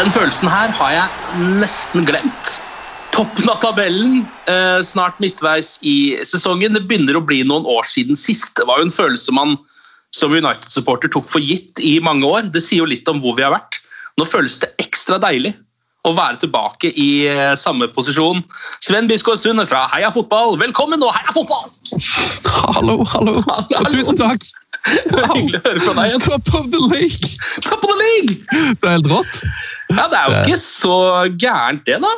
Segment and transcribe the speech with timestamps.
[0.00, 2.52] Den følelsen her har jeg nesten glemt.
[3.12, 6.72] Toppen av tabellen, eh, snart midtveis i sesongen.
[6.72, 8.54] Det begynner å bli noen år siden sist.
[8.56, 9.58] Det var jo en følelse man
[10.16, 12.48] som United-supporter tok for gitt i mange år.
[12.48, 13.82] Det sier jo litt om hvor vi har vært.
[14.16, 15.52] Nå føles det ekstra deilig
[16.08, 18.40] å være tilbake i eh, samme posisjon.
[18.80, 21.68] Sven Biskår Sunde fra Heia Fotball, velkommen og Heia Fotball!
[22.72, 23.36] Hallo, hallo.
[23.44, 23.82] Hallo.
[23.82, 24.48] Og tusen takk.
[24.88, 26.16] Hyggelig å høre fra deg.
[26.24, 27.30] Top of the league!
[27.66, 28.40] Top of the league!
[28.50, 29.44] Det er helt rått.
[29.90, 30.98] Ja, Det er jo ikke så
[31.36, 32.16] gærent, det, da.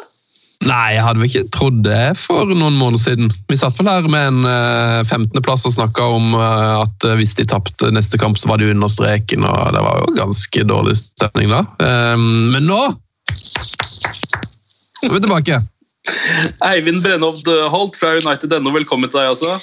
[0.63, 3.33] Nei, jeg hadde vel ikke trodd det for noen måneder siden.
[3.51, 7.35] Vi satt vel her med en eh, 15.-plass og snakka om eh, at eh, hvis
[7.39, 10.95] de tapte neste kamp, så var de under streken, og det var jo ganske dårlig
[11.01, 11.65] stemning da.
[11.83, 12.79] Ehm, men nå
[13.33, 15.59] så er vi tilbake.
[16.67, 19.57] Eivind Brennhovd Holt fra United NO, velkommen til deg også.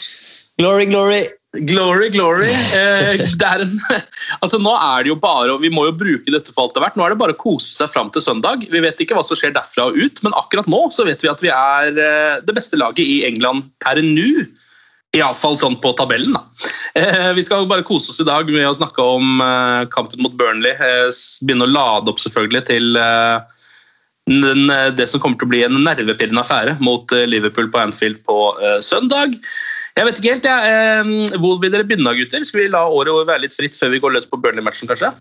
[0.59, 1.23] Glory, glory.
[1.65, 2.49] Glory, glory.
[2.75, 3.71] Eh, er en,
[4.43, 6.85] altså nå er det jo bare, Vi må jo bruke dette for alt det er
[6.85, 6.97] verdt.
[6.99, 8.65] Nå er det bare å kose seg fram til søndag.
[8.69, 11.31] Vi vet ikke hva som skjer derfra og ut, men akkurat nå så vet vi
[11.31, 14.43] at vi er eh, det beste laget i England per nå.
[15.17, 16.35] Iallfall sånn på tabellen.
[16.35, 16.43] da.
[16.99, 20.35] Eh, vi skal bare kose oss i dag med å snakke om eh, kampen mot
[20.37, 20.75] Burnley.
[20.75, 21.07] Eh,
[21.47, 23.58] begynne å lade opp selvfølgelig til eh,
[24.29, 28.21] den, det som kommer til å bli en nervepirrende affære mot eh, Liverpool på Anfield
[28.27, 29.33] på eh, søndag.
[29.97, 30.73] Jeg vet ikke helt, jeg.
[30.73, 32.45] Eh, hvor vil dere begynne, gutter?
[32.45, 35.11] Skal vi la året være litt fritt før vi går løs på Burnley-matchen, kanskje?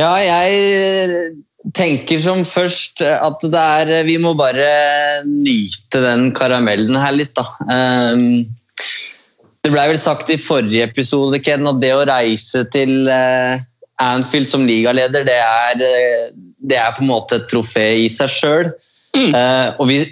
[0.00, 1.36] Ja, jeg
[1.76, 7.48] tenker som først at det er Vi må bare nyte den karamellen her litt, da.
[7.72, 8.44] Ehm,
[9.64, 13.08] Det ble vel sagt i forrige episode, Ken, at det å reise til
[14.02, 16.26] Anfield som ligaleder, det er, eh,
[16.60, 18.72] det er på en måte et trofé i seg sjøl.
[19.78, 20.02] Og vi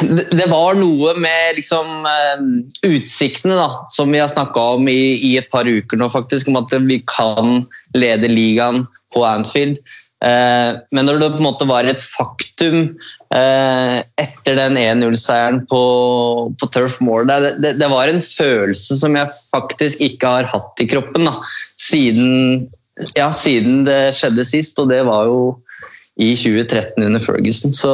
[0.00, 2.42] det det var noe med liksom, eh,
[2.86, 6.60] utsiktene da, som vi har snakka om i, i et par uker nå, faktisk, om
[6.60, 7.64] at vi kan
[7.96, 9.80] lede ligaen på Anfield.
[10.24, 12.78] Eh, men når det på en måte var et faktum
[13.34, 15.80] eh, etter den 1-0-seieren på,
[16.56, 20.80] på Turf Moor det, det, det var en følelse som jeg faktisk ikke har hatt
[20.80, 21.34] i kroppen da,
[21.76, 22.70] siden,
[23.18, 25.42] ja, siden det skjedde sist, og det var jo
[26.14, 27.74] i 2013 under Ferguson.
[27.74, 27.92] Så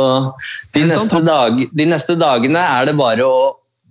[0.77, 3.41] de neste, dag, de neste dagene er det bare å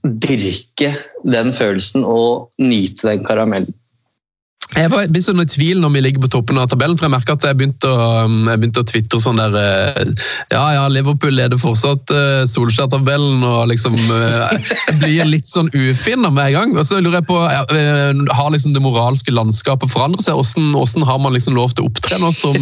[0.06, 0.94] dyrke
[1.28, 3.74] den følelsen og nyte den karamellen.
[4.78, 7.14] Jeg var litt sånn i tvil når vi ligger på toppen av tabellen, for jeg
[7.16, 10.12] merker at jeg begynte å, um, jeg å tvitre sånn der eh,
[10.53, 14.53] Ja, ja, Liverpool leder fortsatt uh, Solskjær-tabellen, og liksom uh,
[15.02, 16.78] blir litt sånn ufin med en gang.
[16.78, 17.66] Og så lurer jeg på ja,
[18.38, 20.38] Har liksom det moralske landskapet forandret seg?
[20.38, 22.56] Hvordan har man liksom lov til å opptre nå som,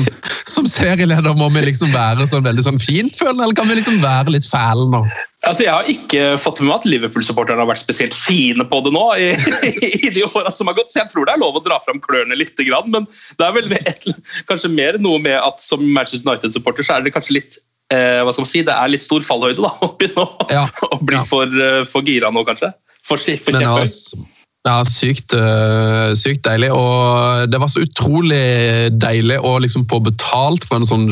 [0.47, 1.35] som serieleder?
[1.35, 4.87] Må vi liksom være sånn veldig sånn fintfølende, eller kan vi liksom være litt fæle
[4.95, 5.03] nå?
[5.45, 8.91] Altså, Jeg har ikke fått med meg at Liverpool-supporterne har vært spesielt fine på det
[8.95, 9.03] nå.
[9.21, 9.27] i,
[10.07, 12.01] i de årene som har gått, så jeg tror det er lov å dra fram
[12.03, 12.57] klørne litt.
[12.89, 14.09] Men det er vel et,
[14.49, 17.59] kanskje mer noe med at som Manchester United-supporter så er det kanskje litt
[17.93, 20.25] eh, hva skal man si, det er litt stor fallhøyde da, oppi nå.
[20.25, 22.73] Å bli for, eh, for gira nå, kanskje.
[23.05, 24.33] For, for kjempehøy.
[24.67, 26.69] Ja, sykt, eh, sykt deilig.
[26.75, 28.41] Og det var så utrolig
[28.99, 31.07] deilig å liksom få betalt for en sånn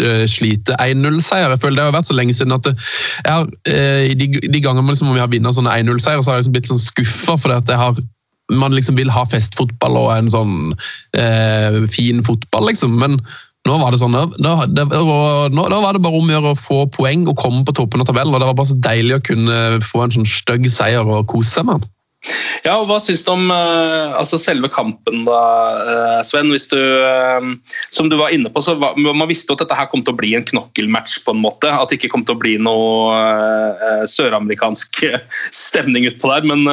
[0.00, 1.54] eh, slite 1-0-seier.
[1.54, 4.90] Jeg føler Det har vært så lenge siden at jeg har, eh, de, de gangene
[4.90, 8.02] liksom, vi har vunnet sånne 1-0-seier, så har jeg liksom blitt sånn skuffa at
[8.52, 10.54] man liksom vil ha festfotball og en sånn
[11.16, 12.98] eh, fin fotball, liksom.
[13.00, 13.16] Men
[13.64, 16.60] nå var det sånn, da, det, nå, da var det bare om å gjøre å
[16.60, 18.34] få poeng og komme på toppen av tabellen.
[18.34, 21.48] og Det var bare så deilig å kunne få en sånn stygg seier og kose
[21.54, 21.92] seg med den.
[22.64, 25.40] Ja, og Hva syns du om uh, altså selve kampen, da,
[25.84, 26.48] uh, Sven?
[26.52, 29.78] Hvis du, uh, som du var inne på, så var, Man visste jo at dette
[29.78, 31.20] her kom til å bli en knokkelmatch.
[31.26, 35.04] på en måte, At det ikke kom til å bli noe søramerikansk
[35.52, 36.48] stemning utpå der.
[36.48, 36.64] Men,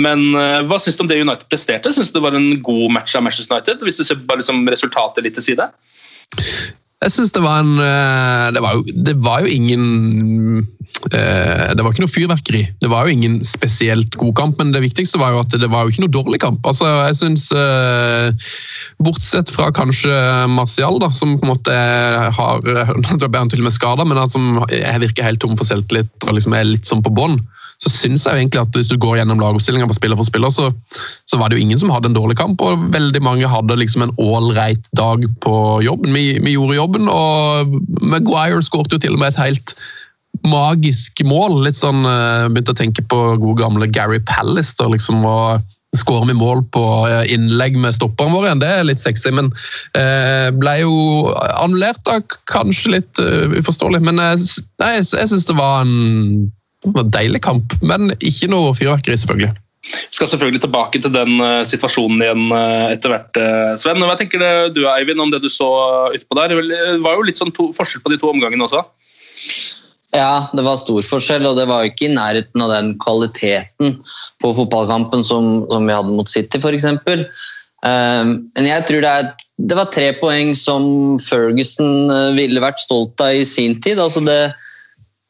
[0.00, 0.24] men
[0.68, 1.92] hva syns du om det United presterte?
[1.94, 3.84] Syns du det var en god match av Manchester United?
[3.84, 5.68] Hvis du ser bare liksom, resultatet litt til side?
[7.04, 7.74] Jeg syns det var en
[8.54, 10.64] det var, jo, det var jo ingen
[11.12, 12.62] Eh, det var ikke noe fyrverkeri.
[12.80, 15.84] Det var jo ingen spesielt god kamp, men det viktigste var jo at det var
[15.84, 16.64] jo ikke noe dårlig kamp.
[16.64, 18.52] Altså, jeg synes, eh,
[19.04, 20.14] Bortsett fra kanskje
[20.54, 21.74] Martial, da, som på en måte
[22.38, 24.62] har Nå ble han til og med skada, men som
[25.02, 27.40] virker helt tom for selvtillit og liksom er litt sånn på bånn.
[27.82, 30.52] Så syns jeg jo egentlig at hvis du går gjennom lagoppstillinga på spiller for spiller,
[30.54, 30.70] så,
[31.26, 34.06] så, var det jo ingen som hadde en dårlig kamp, og veldig mange hadde liksom
[34.06, 36.14] en ålreit dag på jobben.
[36.14, 39.74] Vi, vi gjorde jobben, og Maguire skåret jo til og med et helt
[40.44, 41.62] magisk mål.
[41.64, 44.88] Litt sånn, uh, Begynte å tenke på gode gamle Gary Pallister.
[44.88, 45.62] liksom, og
[45.94, 49.30] med vi mål på eh, innlegg med stopperen vår igjen, det er litt sexy.
[49.30, 49.52] Men
[49.94, 50.94] uh, ble jo
[51.54, 52.18] annullert, da.
[52.50, 53.22] Kanskje litt
[53.60, 54.02] uforståelig.
[54.02, 54.42] Men jeg,
[54.82, 56.50] jeg syns det var en
[57.14, 57.78] deilig kamp.
[57.82, 59.54] Men ikke noe fyrverkeri, selvfølgelig.
[59.84, 63.36] Vi skal selvfølgelig tilbake til den uh, situasjonen igjen uh, etter hvert.
[63.36, 64.42] Uh, Sven, hva tenker
[64.74, 65.68] du Eivind, om det du så
[66.16, 66.56] utpå der?
[66.56, 68.84] Det var jo litt sånn to, forskjell på de to omgangene også?
[70.14, 73.96] Ja, det var stor forskjell, og det var jo ikke i nærheten av den kvaliteten
[74.42, 76.86] på fotballkampen som, som vi hadde mot City, f.eks.
[77.84, 80.84] Um, men jeg tror det, er, det, var tre poeng som
[81.20, 84.00] Ferguson eh, ville vært stolt av i sin tid.
[84.00, 84.38] Altså det,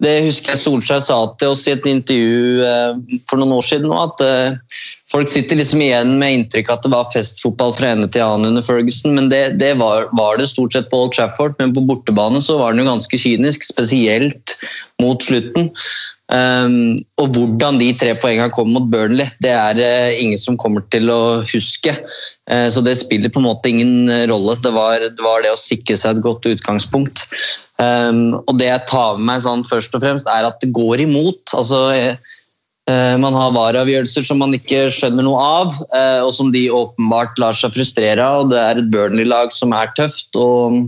[0.03, 3.93] det husker jeg Solskjær sa til oss i et intervju eh, for noen år siden.
[3.95, 4.81] At eh,
[5.15, 8.65] Folk sitter liksom igjen med inntrykk at det var festfotball fra ende til annen under
[8.67, 11.55] Ferguson, men det, det var, var, det stort sett på Old Trafford.
[11.61, 14.57] Men på bortebane så var den jo ganske kynisk, spesielt
[15.03, 15.71] mot slutten.
[16.33, 20.83] Um, og hvordan de tre poengene kom mot Burnley, det er uh, ingen som kommer
[20.91, 21.95] til å huske.
[22.51, 24.57] Uh, så det spiller på en måte ingen rolle.
[24.65, 27.29] Det var, det var det å sikre seg et godt utgangspunkt.
[27.75, 31.03] Um, og det jeg tar med meg sånn først og fremst, er at det går
[31.05, 31.55] imot.
[31.59, 31.81] Altså,
[32.87, 37.41] uh, man har vareavgjørelser som man ikke skjønner noe av, uh, og som de åpenbart
[37.43, 38.45] lar seg frustrere av.
[38.45, 40.85] og Det er et Burnley-lag som er tøft og,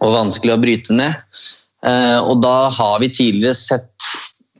[0.00, 1.40] og, vanskelig å bryte ned.
[1.80, 3.88] Uh, og da har vi tidligere sett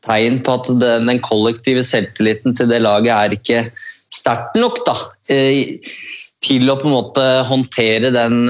[0.06, 3.66] tegn på at den, den kollektive selvtilliten til det laget er ikke
[4.16, 4.80] sterkt nok.
[4.88, 4.96] da
[6.40, 8.48] til å på en måte håndtere den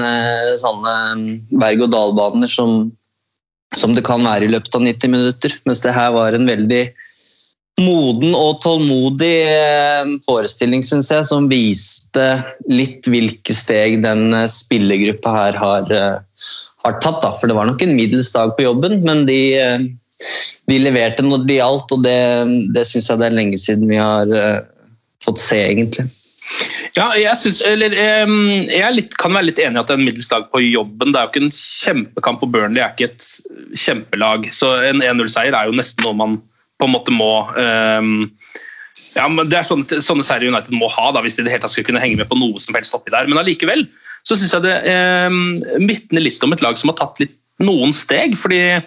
[0.61, 0.93] sånne
[1.59, 2.85] berg-og-dal-baner som,
[3.77, 5.55] som det kan være i løpet av 90 minutter.
[5.69, 6.83] Mens det her var en veldig
[7.81, 12.25] moden og tålmodig eh, forestilling, syns jeg, som viste
[12.71, 16.45] litt hvilke steg den eh, spillergruppa her har, eh,
[16.85, 17.21] har tatt.
[17.23, 17.33] Da.
[17.39, 19.41] For det var nok en middels dag på jobben, men de,
[20.69, 22.17] de leverte når det gjaldt, og det,
[22.75, 24.33] det syns jeg det er lenge siden vi har
[25.23, 26.09] fått se, egentlig.
[26.97, 30.07] Ja, jeg, synes, eller, jeg litt, kan være litt enig i at det er en
[30.09, 31.13] middels dag på jobben.
[31.13, 33.27] Det er jo ikke en kjempekamp, og Burnley er ikke et
[33.77, 34.49] kjempelag.
[34.55, 36.39] Så en 1-0-seier er jo nesten noe man
[36.81, 38.29] på en måte må um,
[39.15, 41.63] ja, men Det er sånne, sånne seiere United må ha da, hvis de det hele
[41.63, 43.29] tatt skulle kunne henge med på noe som helst oppi der.
[43.29, 43.85] Men allikevel
[44.27, 44.75] så syns jeg det
[45.31, 48.33] um, vitner litt om et lag som har tatt litt, noen steg.
[48.37, 48.81] fordi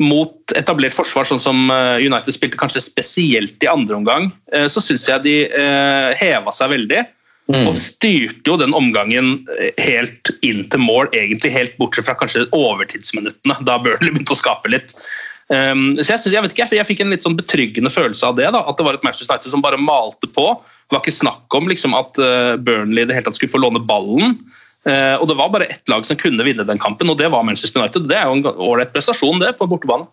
[0.00, 4.82] mot etablert forsvar, sånn som eh, United spilte kanskje spesielt i andre omgang, eh, så
[4.82, 7.02] syns jeg de eh, heva seg veldig.
[7.50, 7.66] Mm.
[7.66, 9.40] Og styrte jo den omgangen
[9.80, 14.70] helt inn til mål, egentlig helt bortsett fra kanskje overtidsminuttene, da Burnley begynte å skape
[14.70, 14.94] litt.
[15.50, 18.36] Um, så jeg, synes, jeg, vet ikke, jeg fikk en litt sånn betryggende følelse av
[18.38, 18.46] det.
[18.54, 20.46] da, At det var et Manchester United som bare malte på.
[20.86, 23.82] Det var ikke snakk om liksom, at uh, Burnley det hele tatt skulle få låne
[23.82, 24.36] ballen.
[24.86, 27.42] Uh, og Det var bare ett lag som kunne vinne den kampen, og det var
[27.46, 28.06] Manchester United.
[28.10, 30.06] Det er jo en ålreit prestasjon det på bortebane.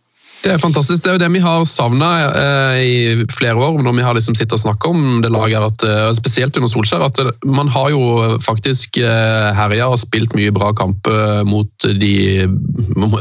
[0.44, 1.04] Det er fantastisk.
[1.04, 4.38] Det er jo det vi har savna eh, i flere år, når vi har liksom
[4.38, 5.64] sittet og snakket om det laget.
[5.66, 7.06] At, eh, spesielt under Solskjær.
[7.06, 12.46] at Man har jo faktisk eh, herja og spilt mye bra kamper mot de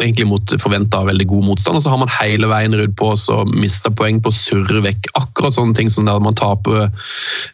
[0.00, 3.52] egentlig mot forventa veldig god motstand, og så har man hele veien rudd på og
[3.56, 6.88] mista poeng på å surre vekk akkurat sånne ting som der man taper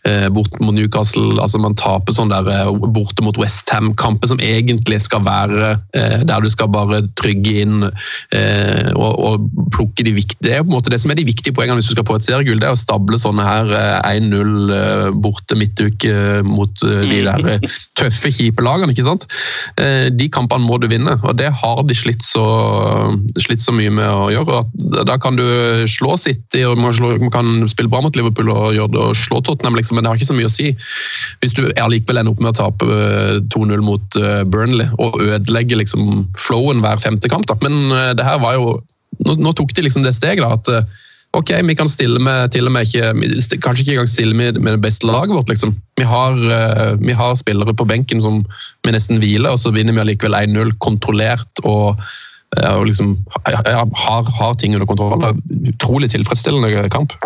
[0.08, 5.02] eh, bort mot Newcastle, altså man taper sånn der eh, borte mot Westham-kamper som egentlig
[5.04, 10.52] skal være eh, der du skal bare trygge inn og, og plukke de viktige Det
[10.54, 12.16] er jo på en måte det som er de viktige poengene hvis du skal få
[12.18, 12.60] et seriegull.
[12.60, 17.46] Det er å stable sånne her eh, 1-0 eh, borte midtuke mot eh, de der
[17.54, 17.66] eh,
[18.00, 18.94] tøffe, kjipe lagene.
[18.94, 19.26] ikke sant?
[19.78, 22.44] De kampene må du vinne, og det har de slitt så,
[23.40, 24.62] slitt så mye med å gjøre.
[24.62, 25.44] at Da kan du
[25.90, 29.18] slå City og man, slå, man kan spille bra mot Liverpool og, gjøre det, og
[29.18, 30.70] slå Tottenham, liksom, men det har ikke så mye å si
[31.42, 34.20] hvis du allikevel ender opp med å tape eh, 2-0 mot
[34.52, 37.48] Burnley og ødelegge liksom flowen hver femte kamp.
[37.50, 37.58] da.
[37.64, 38.76] Men det her var jo
[39.26, 41.00] Nå, nå tok de liksom det steget da, at eh,
[41.38, 43.12] ok, vi kan stille med til og med ikke,
[43.64, 45.48] kanskje ikke engang stille med, med det beste laget vårt.
[45.48, 45.74] liksom.
[46.00, 48.42] Vi har, eh, vi har spillere på benken som
[48.84, 52.00] vi nesten hviler, og så vinner vi allikevel 1-0 kontrollert og,
[52.58, 55.40] eh, og liksom har, har ting under kontroll.
[55.74, 57.16] Utrolig tilfredsstillende kamp.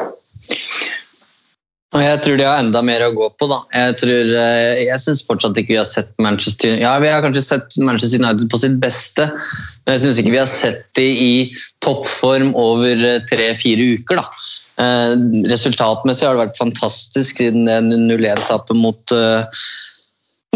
[1.96, 3.48] Og jeg tror de har enda mer å gå på.
[3.48, 3.62] da.
[3.72, 7.44] Jeg tror, eh, jeg syns fortsatt ikke vi har sett Manchester Ja, vi har kanskje
[7.44, 9.30] sett Manchester United på sitt beste,
[9.86, 11.34] men jeg syns ikke vi har sett de i
[11.80, 14.20] toppform over eh, tre-fire uker.
[14.20, 14.26] da.
[14.84, 15.16] Eh,
[15.48, 19.16] Resultatmessig har det vært fantastisk siden 0-1-tapet mot,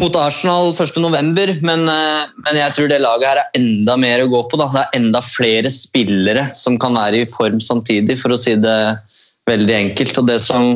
[0.00, 4.44] mot Arsenal 1.11., men, men jeg tror det laget her er enda mer å gå
[4.44, 4.60] på.
[4.60, 4.68] da.
[4.74, 8.80] Det er enda flere spillere som kan være i form samtidig, for å si det
[9.48, 10.18] veldig enkelt.
[10.20, 10.74] Og det som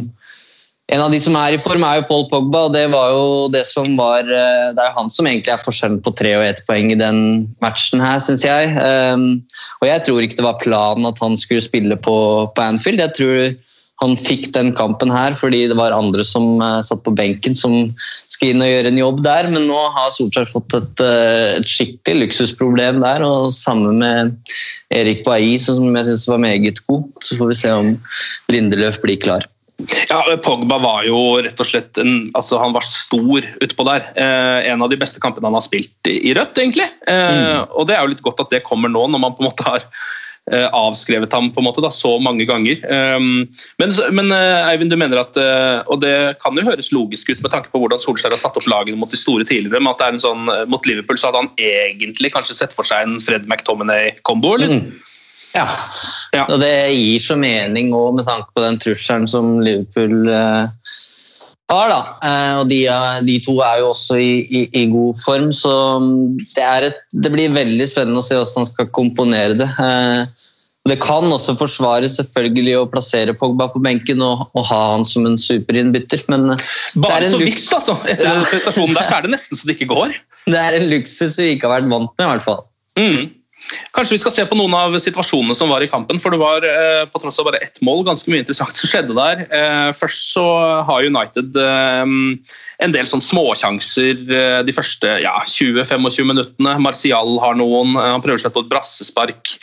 [0.92, 2.66] en av de som er i form, er jo Paul Pogba.
[2.68, 5.62] og Det var jo det som var eh, Det er jo han som egentlig er
[5.62, 7.20] forskjellen på tre og ett poeng i den
[7.64, 8.74] matchen her, syns jeg.
[8.76, 9.40] Um,
[9.80, 12.16] og jeg tror ikke det var planen at han skulle spille på,
[12.52, 13.00] på Anfield.
[13.00, 13.72] Jeg tror
[14.02, 17.94] han fikk den kampen her fordi det var andre som uh, satt på benken som
[18.28, 21.70] skal inn og gjøre en jobb der, men nå har Solskjær fått et, uh, et
[21.70, 24.36] skikkelig luksusproblem der, og sammen med
[24.92, 27.08] Erik Bailly, som jeg syns var meget god.
[27.24, 27.94] Så får vi se om
[28.52, 29.48] Lindeløf blir klar.
[30.08, 34.06] Ja, Pogba var jo rett og slett en, altså Han var stor utpå der.
[34.14, 36.86] Eh, en av de beste kampene han har spilt i, i rødt, egentlig.
[37.10, 39.50] Eh, Og det er jo litt godt at det kommer nå, når man på en
[39.50, 39.82] måte har
[40.52, 42.80] eh, avskrevet ham på en måte da, så mange ganger.
[42.86, 43.48] Um,
[43.82, 47.42] men men eh, Eivind, du mener at eh, Og det kan jo høres logisk ut
[47.42, 49.98] med tanke på hvordan Solskjær har satt opp lagene mot de store tidligere, men at
[49.98, 53.08] det er en sånn, eh, mot Liverpool så hadde han egentlig kanskje sett for seg
[53.08, 54.78] en Fred McTominay-kombo, eller?
[54.78, 55.10] Mm.
[55.54, 56.44] Ja.
[56.48, 60.66] Og det gir så mening òg, med tanke på den trusselen som Liverpool eh,
[61.70, 61.92] har.
[61.92, 62.00] da.
[62.26, 65.74] Eh, og de, er- de to er jo også i, i, i god form, så
[66.56, 69.70] det, et, det blir veldig spennende å se hvordan han skal komponere det.
[69.78, 70.24] Eh,
[70.84, 75.24] det kan også forsvares selvfølgelig å plassere Pogba på benken og, og ha han som
[75.24, 77.94] en superinnbytter, men eh, det Bare så vidt, altså.
[78.04, 80.12] Etter den prestasjonen der så er det nesten så det ikke går.
[80.50, 82.58] Det er en luksus vi ikke har vært vant med, i hvert fall.
[83.00, 83.30] Mm.
[83.94, 86.18] Kanskje vi skal se på noen av situasjonene som var i kampen.
[86.20, 89.16] for det var eh, på tross av bare ett mål, ganske mye interessant som skjedde
[89.16, 89.44] der.
[89.48, 90.44] Eh, først så
[90.88, 92.04] har United eh,
[92.84, 94.24] en del sånn småsjanser
[94.66, 96.76] de første ja, 20-25 minuttene.
[96.82, 99.56] Martial har noen, han prøver seg på et brassespark.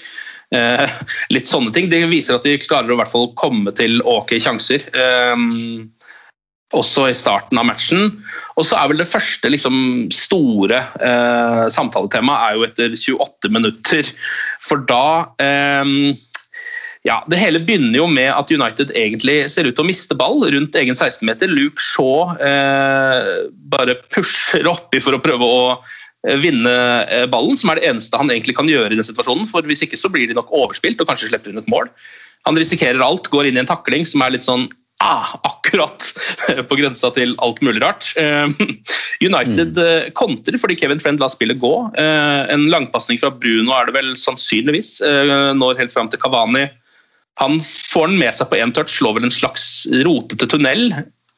[1.31, 1.88] Litt sånne ting.
[1.91, 4.84] Det viser at de klarer å hvert fall komme til ok sjanser.
[6.78, 8.12] Også i starten av matchen.
[8.60, 9.75] Og så er vel det første liksom,
[10.13, 14.12] store eh, samtaletemaet er jo etter 28 minutter.
[14.63, 15.06] For da
[15.42, 16.13] eh,
[17.08, 20.44] ja, Det hele begynner jo med at United egentlig ser ut til å miste ball
[20.54, 21.50] rundt egen 16-meter.
[21.50, 23.30] Luke Shaw eh,
[23.74, 26.75] bare pusher oppi for å prøve å eh, vinne
[27.08, 29.50] eh, ballen, som er det eneste han egentlig kan gjøre i den situasjonen.
[29.50, 31.90] for Hvis ikke så blir de nok overspilt og kanskje slipper inn et mål.
[32.46, 34.70] Han risikerer alt, går inn i en takling som er litt sånn
[35.01, 36.05] ah, akkurat
[36.70, 38.12] på grensa til alt mulig rart.
[38.22, 38.51] Eh,
[39.25, 41.74] United eh, kontrer fordi Kevin Friend lar spillet gå.
[41.98, 45.00] Eh, En langpasning fra Bruno er det vel sannsynligvis.
[45.05, 46.67] eh, Når helt fram til Cavani.
[47.41, 50.91] Han får den med seg på én touch, slår vel en slags rotete tunnel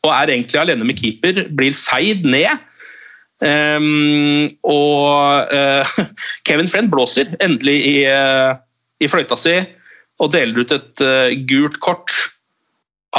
[0.03, 1.45] og er egentlig alene med keeper.
[1.55, 2.59] Blir feid ned.
[3.43, 5.95] Um, og eh,
[6.47, 8.53] Kevin Friend blåser endelig i, eh,
[9.03, 9.57] i fløyta si
[10.23, 12.13] og deler ut et eh, gult kort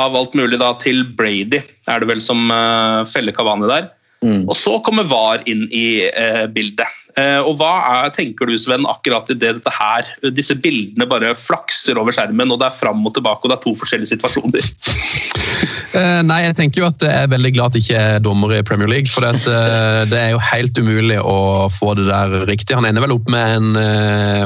[0.00, 3.92] av alt mulig da til Brady, er det vel som uh, feller Kavani der.
[4.24, 6.88] Og så kommer VAR inn i uh, bildet.
[7.14, 11.34] Uh, og hva er, tenker du Sven, akkurat i det dette her, disse bildene bare
[11.38, 14.70] flakser over skjermen, og det er fram og tilbake, og det er to forskjellige situasjoner?
[15.94, 18.52] Eh, nei, jeg tenker jo at jeg er veldig glad at jeg ikke er dommer
[18.56, 19.10] i Premier League.
[19.10, 21.36] For det, at, eh, det er jo helt umulig å
[21.72, 22.74] få det der riktig.
[22.76, 24.42] Han ender vel opp med en, eh,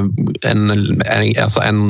[0.51, 1.81] en, en, altså en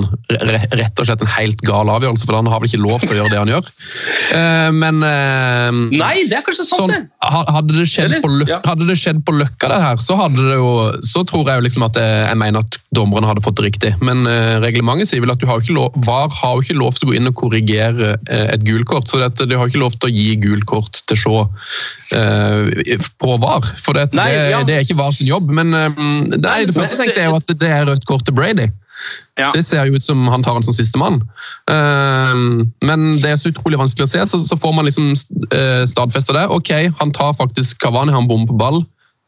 [0.78, 3.18] rett og slett en helt gal avgjørelse, for han har vel ikke lov til å
[3.20, 3.70] gjøre det han gjør.
[4.78, 7.00] Men Nei, det er kanskje sant, sånn, det.
[7.24, 10.58] hadde, det skjedd på løk, hadde det skjedd på Løkka, det her, så, hadde det
[10.58, 10.70] jo,
[11.06, 13.92] så tror jeg jo liksom at jeg, jeg mener at dommerne hadde fått det riktig.
[14.04, 14.24] Men
[14.62, 17.12] reglementet sier vel at du har ikke lov, VAR har jo ikke lov til å
[17.12, 19.08] gå inn og korrigere et gulkort.
[19.18, 21.40] Så dette, de har ikke lov til å gi gult kort til Shaw
[22.14, 23.66] eh, på VAR.
[23.82, 24.60] For det, Nei, det, ja.
[24.66, 25.50] det er ikke VAR sin jobb.
[25.50, 28.36] Men um, nei, det første jeg tenkte er jo at det er rødt kort til
[28.38, 28.68] Brady.
[29.38, 29.50] Ja.
[29.54, 31.20] Det ser jo ut som han tar han som sistemann.
[31.70, 35.82] Uh, men det er så utrolig vanskelig å se, så, så får man liksom uh,
[35.90, 36.46] stadfesta det.
[36.54, 38.82] Ok, han tar faktisk Kavani, han bommer på ball.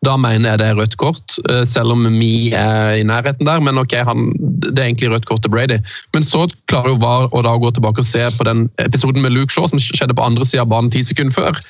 [0.07, 3.61] Da mener jeg det er rødt kort, uh, selv om Mi er i nærheten der.
[3.61, 4.31] Men ok, han,
[4.63, 5.77] det er egentlig rødt kort til Brady.
[6.15, 9.35] Men så klarer jo VAR å da gå tilbake og se på den episoden med
[9.37, 11.61] Luke Shaw som skjedde på andre sida av banen ti sekunder før.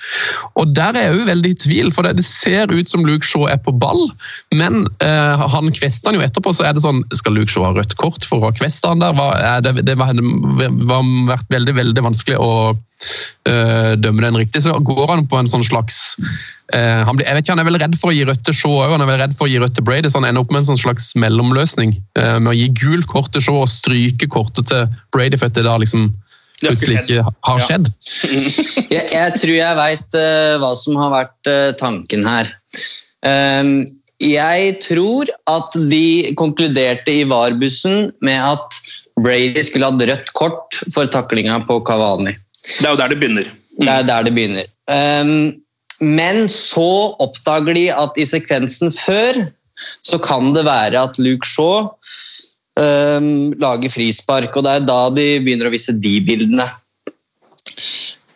[0.62, 3.48] Og der er jeg jo veldig i tvil, for det, ser ut som Luke Shaw
[3.50, 4.06] er på ball.
[4.54, 7.74] Men eh, han kvester han jo etterpå, så er det sånn Skal Luke Shaw ha
[7.74, 9.16] rødt kort for å kveste han der?
[9.18, 9.32] Hva,
[9.64, 12.50] det, det, var, det var vært veldig, veldig vanskelig å
[13.48, 14.62] uh, dømme den riktig.
[14.64, 16.16] Så går han på en sånn slags
[16.74, 18.56] uh, han blir, Jeg vet ikke, han er vel redd for å gi rødt til
[18.56, 20.44] Shaw òg, han er vel redd for å gi rødt til Brady, så han ender
[20.44, 21.94] opp med en sånn slags mellomløsning.
[22.18, 25.58] Uh, med å gi gult kort til Shaw og stryke kortet til Brady, for at
[25.58, 26.10] det da liksom
[26.60, 27.86] plutselig ikke har skjedd.
[28.94, 30.18] jeg, jeg tror jeg veit
[30.60, 32.50] hva som har vært tanken her.
[33.24, 33.80] Um,
[34.20, 38.76] jeg tror at de konkluderte i VAR-bussen med at
[39.20, 42.34] Brady skulle hatt rødt kort for taklinga på Kavani.
[42.66, 43.48] Det er jo der det begynner.
[43.78, 43.86] Mm.
[43.86, 44.70] Det er der det begynner.
[44.90, 45.34] Um,
[46.00, 49.44] men så oppdager de at i sekvensen før
[50.04, 51.88] så kan det være at Luke Shaw
[52.80, 56.66] um, lager frispark, og det er da de begynner å vise de bildene.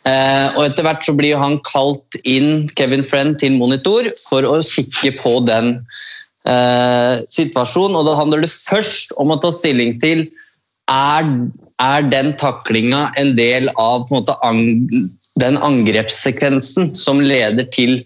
[0.05, 4.59] Uh, og Etter hvert så blir han kalt inn Kevin Friend til monitor for å
[4.65, 5.79] kikke på den
[6.49, 7.97] uh, situasjonen.
[7.97, 10.27] og Da handler det først om å ta stilling til
[10.93, 11.31] er,
[11.83, 14.61] er den taklinga en del av en måte, ang,
[15.41, 17.97] den angrepssekvensen som leder til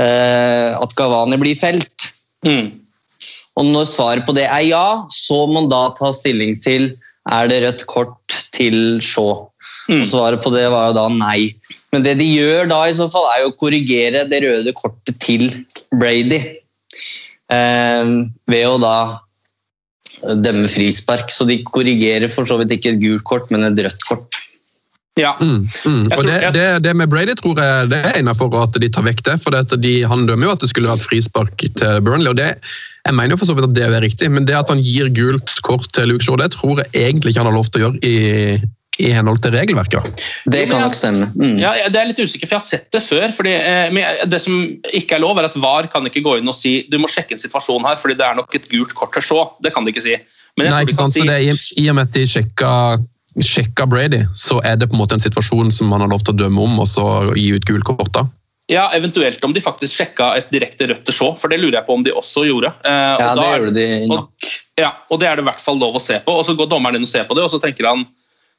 [0.00, 2.08] eh, at Gavani blir felt.
[2.46, 2.72] Mm.
[3.60, 6.92] Og Når svaret på det er ja, så må man da ta stilling til
[7.30, 9.46] er det rødt kort til Shaw.
[9.90, 10.00] Mm.
[10.02, 11.52] Og Svaret på det var jo da nei.
[11.92, 15.20] Men det de gjør da i så fall, er jo å korrigere det røde kortet
[15.22, 15.50] til
[15.92, 16.40] Brady.
[17.52, 18.12] Eh,
[18.48, 18.96] ved å da
[20.20, 21.32] dømme frispark.
[21.34, 24.40] Så de korrigerer for så vidt ikke et gult kort, men et rødt kort.
[25.20, 25.34] Ja.
[25.40, 26.06] Mm, mm.
[26.16, 29.20] Og det, det, det, med Brady tror jeg det er innafor at de tar vekk
[29.26, 29.36] det.
[29.44, 32.32] For det de, han dømmer jo at det skulle vært frispark til Burnley.
[32.32, 32.54] og det,
[33.04, 35.10] Jeg mener jo for så vidt at det er riktig, men det at han gir
[35.12, 37.84] gult kort til Luke Shaw, det tror jeg egentlig ikke han har lov til å
[37.90, 38.60] gjøre i,
[39.00, 40.02] i henhold til regelverket.
[40.02, 40.26] da.
[40.52, 41.28] Det kan nok stemme.
[41.38, 41.56] Mm.
[41.62, 43.32] Ja, Det er litt usikker, for jeg har sett det før.
[43.32, 44.58] fordi eh, Det som
[44.92, 47.36] ikke er lov, er at VAR kan ikke gå inn og si du må sjekke
[47.36, 49.56] en situasjon her, fordi det er nok et gult kort til Shaw.
[49.62, 50.18] Det kan de ikke si.
[50.60, 51.22] Nei, ikke sant, si...
[51.22, 52.74] så det er, I og med at de sjekka
[53.40, 56.34] sjekka Brady, så er det på en måte en situasjon som man har lov til
[56.34, 58.26] å dømme om og så gi ut gult kort da?
[58.70, 61.86] Ja, Eventuelt om de faktisk sjekka et direkte rødt til Shaw, for det lurer jeg
[61.88, 62.70] på om de også gjorde.
[62.84, 64.28] Eh, ja, det gjorde de nok.
[64.28, 66.36] Og, ja, og det er det i hvert fall lov å se på.
[66.38, 68.06] og Så går dommeren inn og ser på det, og så tenker han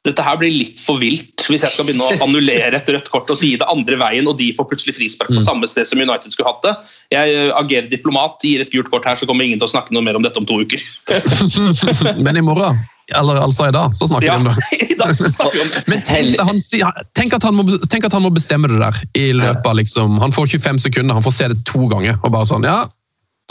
[0.04, 3.30] dette her blir litt for vilt hvis jeg skal begynne å annullere et rødt kort
[3.32, 5.46] og si det andre veien, og de får plutselig frispark på mm.
[5.46, 6.74] samme sted som United skulle hatt det.
[7.14, 10.04] Jeg agerer diplomat, gir et gult kort her, så kommer ingen til å snakke noe
[10.04, 10.84] mer om dette om to uker.
[12.26, 12.76] Men i morgen
[13.12, 14.78] eller altså i dag, så snakker ja, vi om det.
[14.92, 15.82] i dag så snakker vi om det.
[15.92, 16.60] Men tenk, han,
[17.18, 20.32] tenk, at må, tenk, at han må, bestemme det der i løpet av liksom, Han
[20.32, 22.16] får 25 sekunder, han får se det to ganger.
[22.22, 22.86] og bare sånn, ja,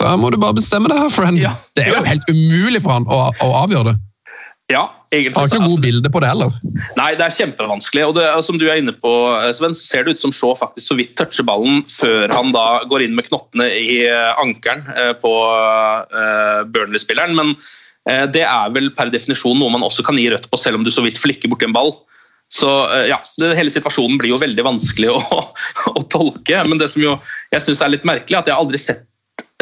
[0.01, 1.37] Da må du bare bestemme det her, friend.
[1.41, 1.53] Ja.
[1.77, 3.97] Det er jo helt umulig for han å, å avgjøre det.
[4.73, 4.83] Ja,
[5.13, 5.37] egentlig.
[5.37, 6.53] Har ikke noe god bilde på det heller.
[6.97, 8.05] Nei, det er kjempevanskelig.
[8.07, 9.11] og det, Som du er inne på,
[9.55, 12.65] Sven, så ser det ut som Shaw faktisk så vidt toucher ballen før han da
[12.89, 17.37] går inn med knottene i eh, ankelen eh, på uh, Burnley-spilleren.
[17.37, 17.55] Men
[18.03, 20.89] det er vel per definisjon noe man også kan gi rødt på, selv om du
[20.91, 21.93] så vidt flikker borti en ball.
[22.51, 22.67] Så
[23.07, 25.21] ja, det, Hele situasjonen blir jo veldig vanskelig å,
[25.97, 26.65] å tolke.
[26.67, 27.15] Men det som jo
[27.53, 29.05] jeg syns er litt merkelig, er at jeg aldri sett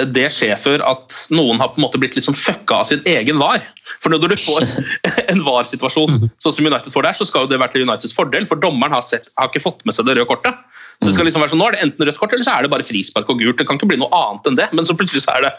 [0.10, 3.04] det skjer før at noen har på en måte blitt litt sånn fucka av sin
[3.10, 3.64] egen VAR.
[4.02, 4.66] For når du får
[5.32, 8.48] en VAR-situasjon sånn som United får der, så skal jo det være til Uniteds fordel,
[8.50, 10.58] for dommeren har, sett, har ikke fått med seg det røde kortet.
[11.02, 12.66] Så det skal liksom være sånn, Nå er det enten rødt kort eller så er
[12.66, 13.58] det bare frispark og gult.
[13.58, 14.68] Det kan ikke bli noe annet enn det.
[14.78, 15.56] Men så plutselig så er det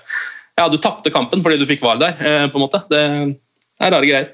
[0.61, 2.15] Ja, du tapte kampen fordi du fikk VAR der.
[2.21, 2.83] Eh, på en måte.
[2.93, 4.29] Det er rare greier.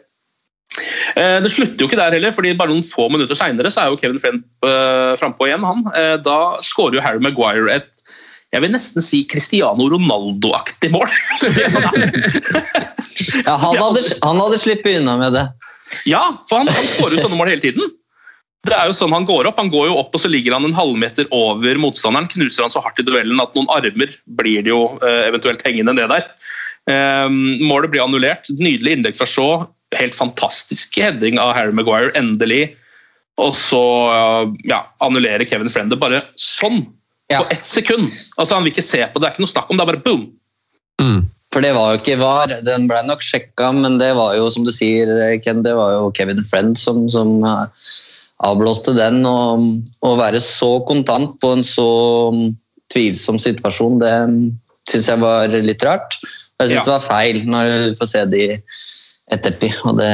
[1.16, 3.96] Eh, det slutter jo ikke der heller, fordi bare noen få minutter seinere er jo
[4.00, 5.64] Kevin Friend uh, frampå igjen.
[5.64, 5.86] han.
[6.24, 7.88] Da skårer jo Harry Maguire et
[8.48, 11.08] jeg vil nesten si Cristiano Ronaldo-aktig mål.
[13.44, 15.44] ja, han hadde, han hadde sluppet unna med det.
[16.08, 17.92] Ja, for han, han skårer jo sånne mål hele tiden.
[18.66, 20.66] Det er jo sånn Han går opp Han går jo opp og så ligger han
[20.66, 22.28] en halvmeter over motstanderen.
[22.32, 25.94] Knuser han så hardt i duellen at noen armer blir det jo uh, eventuelt hengende
[25.96, 26.26] ned der.
[26.88, 28.48] Um, målet blir annullert.
[28.56, 29.68] Nydelig innlegg fra Shaw.
[29.96, 32.72] Helt fantastisk heading av Harry Maguire, endelig.
[33.38, 33.84] Og så
[34.66, 36.82] ja, annullerer Kevin Friend det bare sånn
[37.32, 37.42] ja.
[37.42, 38.08] på ett sekund.
[38.36, 39.92] Altså Han vil ikke se på det, det er ikke noe snakk om det, er
[39.92, 40.24] bare boom.
[41.02, 41.20] Mm.
[41.52, 42.52] For det var jo ikke VAR.
[42.66, 45.10] Den ble nok sjekka, men det var jo som du sier,
[45.44, 47.88] Ken, det var jo Kevin Friend som, som eh,
[48.44, 49.22] avblåste den.
[49.24, 51.88] Å være så kontant på en så
[52.92, 54.12] tvilsom situasjon, det
[54.88, 56.16] syns jeg var litt rart.
[56.58, 56.84] Jeg syns ja.
[56.84, 58.44] det var feil når du får se de
[59.32, 59.76] ettertid.
[59.88, 60.12] Og det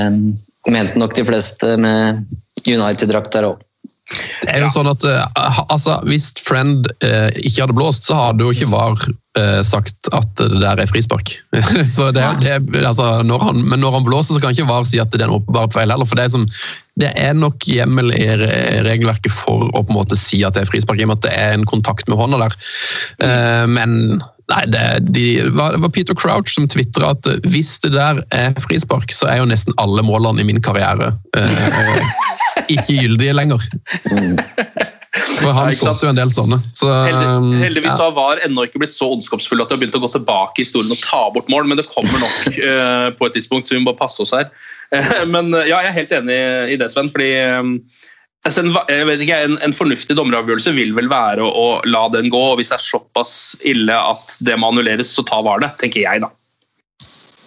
[0.70, 2.24] mente nok de fleste med
[2.64, 3.62] United-drakt der òg.
[4.12, 8.44] Det er jo sånn at uh, altså, Hvis Friend eh, ikke hadde blåst, så hadde
[8.44, 9.00] jo ikke VAR
[9.40, 11.32] eh, sagt at det der er frispark.
[11.96, 15.00] så det, det, altså, når han, men når han blåser, så kan ikke VAR si
[15.00, 16.08] at det er en åpenbar feil heller.
[16.08, 16.44] for det er, som,
[17.00, 18.28] det er nok hjemmel i
[18.84, 21.26] regelverket for å på en måte si at det er frispark, i og med at
[21.30, 22.60] det er en kontakt med hånda der.
[23.72, 24.20] men
[24.52, 29.12] Nei, det, de, det, var Peter Crouch som tvitra at hvis det der er frispark,
[29.16, 32.10] så er jo nesten alle målene i min karriere eh,
[32.72, 33.64] ikke gyldige lenger.
[35.14, 36.58] For han fått jo en del sånne.
[36.74, 38.08] Så, um, Heldigvis ja.
[38.16, 40.94] var ennå ikke blitt så ondskapsfull at de har begynt å gå tilbake i historien
[40.94, 43.94] og ta bort mål, men det kommer nok uh, på et tidspunkt, så vi må
[43.98, 44.50] passe oss her.
[44.94, 46.40] Uh, men uh, ja, jeg er helt enig
[46.74, 47.12] i det, Sven.
[47.12, 47.76] fordi um,
[48.44, 52.42] Altså, en, ikke, en, en, fornuftig dommeravgjørelse vil vel være å, å, la den gå.
[52.50, 53.32] og Hvis det er såpass
[53.64, 56.28] ille at det må annulleres, så ta var det, tenker jeg da.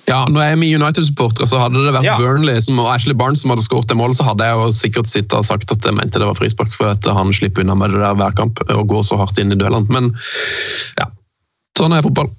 [0.07, 2.15] Ja, når jeg er med United-supportere, så hadde det vært ja.
[2.15, 5.11] Burnley som, og Ashley Barnes som hadde skåret det målet, så hadde jeg jo sikkert
[5.11, 7.91] sittet og sagt at jeg mente det var frispark, for at han slipper unna med
[7.91, 9.91] det der hver kamp og går så hardt inn i duellene.
[9.91, 10.13] Men
[11.01, 11.09] ja,
[11.79, 12.31] sånn er fotball.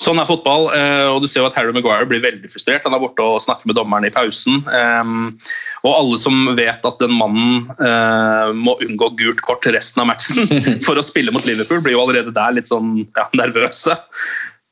[0.00, 2.84] Sånn er fotball, eh, og du ser jo at Harry Maguire blir veldig frustrert.
[2.86, 4.60] Han er borte og snakker med dommeren i pausen.
[4.72, 5.30] Ehm,
[5.84, 10.48] og alle som vet at den mannen eh, må unngå gult kort resten av matchen
[10.86, 13.96] for å spille mot Liverpool, blir jo allerede der litt sånn ja, nervøse.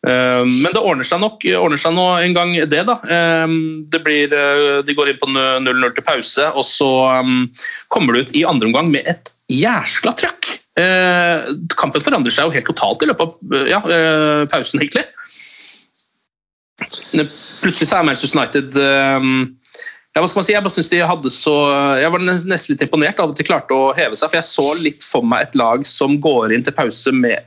[0.04, 2.82] Ehm, men det ordner seg nok ordner seg nå en gang, det.
[2.88, 2.98] da.
[3.08, 6.90] Ehm, det blir, eh, de går inn på 0-0 til pause, og så
[7.88, 10.52] kommer du ut i andre omgang med et jæskla trøkk.
[11.78, 15.06] Kampen forandrer seg jo helt totalt i løpet av eh, ja, eh, pausen, egentlig.
[17.62, 18.74] Plutselig så er Manchester United
[20.14, 20.52] ja, hva skal man si?
[20.54, 21.52] Jeg bare synes de hadde så,
[21.98, 24.28] jeg var nesten litt imponert av at de klarte å heve seg.
[24.28, 27.42] For jeg så litt for meg et lag som går inn til pause med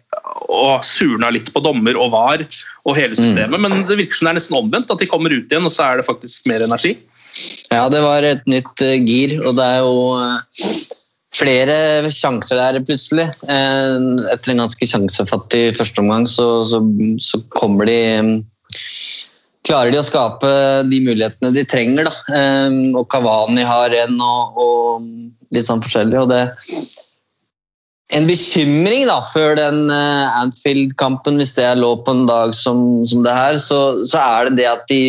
[0.47, 2.43] og surna litt på dommer og var
[2.87, 3.57] og hele systemet.
[3.57, 3.63] Mm.
[3.65, 4.91] Men det virker som det er nesten omvendt.
[4.93, 6.95] At de kommer ut igjen, og så er det faktisk mer energi.
[7.71, 9.93] Ja, det var et nytt gir, og det er jo
[11.37, 13.27] flere sjanser der plutselig.
[13.45, 16.81] Uh, etter en ganske sjansefattig førsteomgang så, så,
[17.23, 17.99] så kommer de
[19.67, 20.49] Klarer de å skape
[20.87, 22.07] de mulighetene de trenger.
[22.07, 22.35] Da.
[22.71, 26.21] Um, og Kavani har en, og, og litt sånn forskjellig.
[26.21, 26.45] og det
[28.15, 33.03] en bekymring da, før den uh, Anfield-kampen, hvis det er lov på en dag som,
[33.09, 35.01] som det her, så, så, er det det at de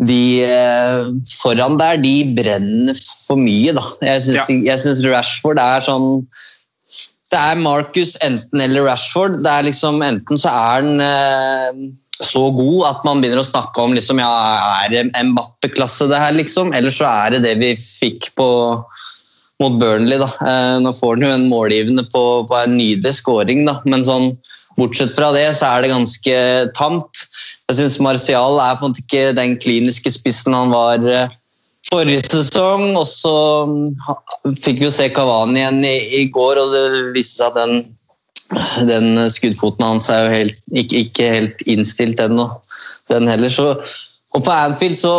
[0.00, 1.08] de eh,
[1.42, 3.82] foran der, de brenner for mye, da.
[4.00, 5.10] Jeg syns ja.
[5.12, 6.06] Rashford er sånn
[7.30, 9.42] Det er Marcus enten eller Rashford.
[9.44, 11.82] Det er liksom Enten så er han eh,
[12.20, 14.32] så god at man begynner å snakke om liksom, ja,
[14.86, 16.72] er det Mbappe-klasse det her, liksom?
[16.76, 18.48] Eller så er det det vi fikk på
[19.60, 20.18] mot Burnley.
[20.20, 20.30] da.
[20.40, 23.80] Eh, nå får han jo en målgivende på, på en nydelig scoring, da.
[23.84, 24.32] men sånn,
[24.80, 26.38] bortsett fra det så er det ganske
[26.78, 27.26] tamt.
[27.68, 31.36] Jeg syns Martial er på en måte ikke den kliniske spissen han var eh,
[31.90, 32.90] forrige sesong.
[32.98, 33.36] Og så
[33.68, 36.84] mm, fikk vi jo se Kavani igjen i, i, går, og det
[37.16, 37.82] viste seg at den,
[38.90, 42.48] den skuddfoten hans er jo helt, ikke, ikke, helt innstilt ennå,
[43.12, 43.52] den heller.
[43.52, 43.74] Så,
[44.30, 45.12] og på Anfield så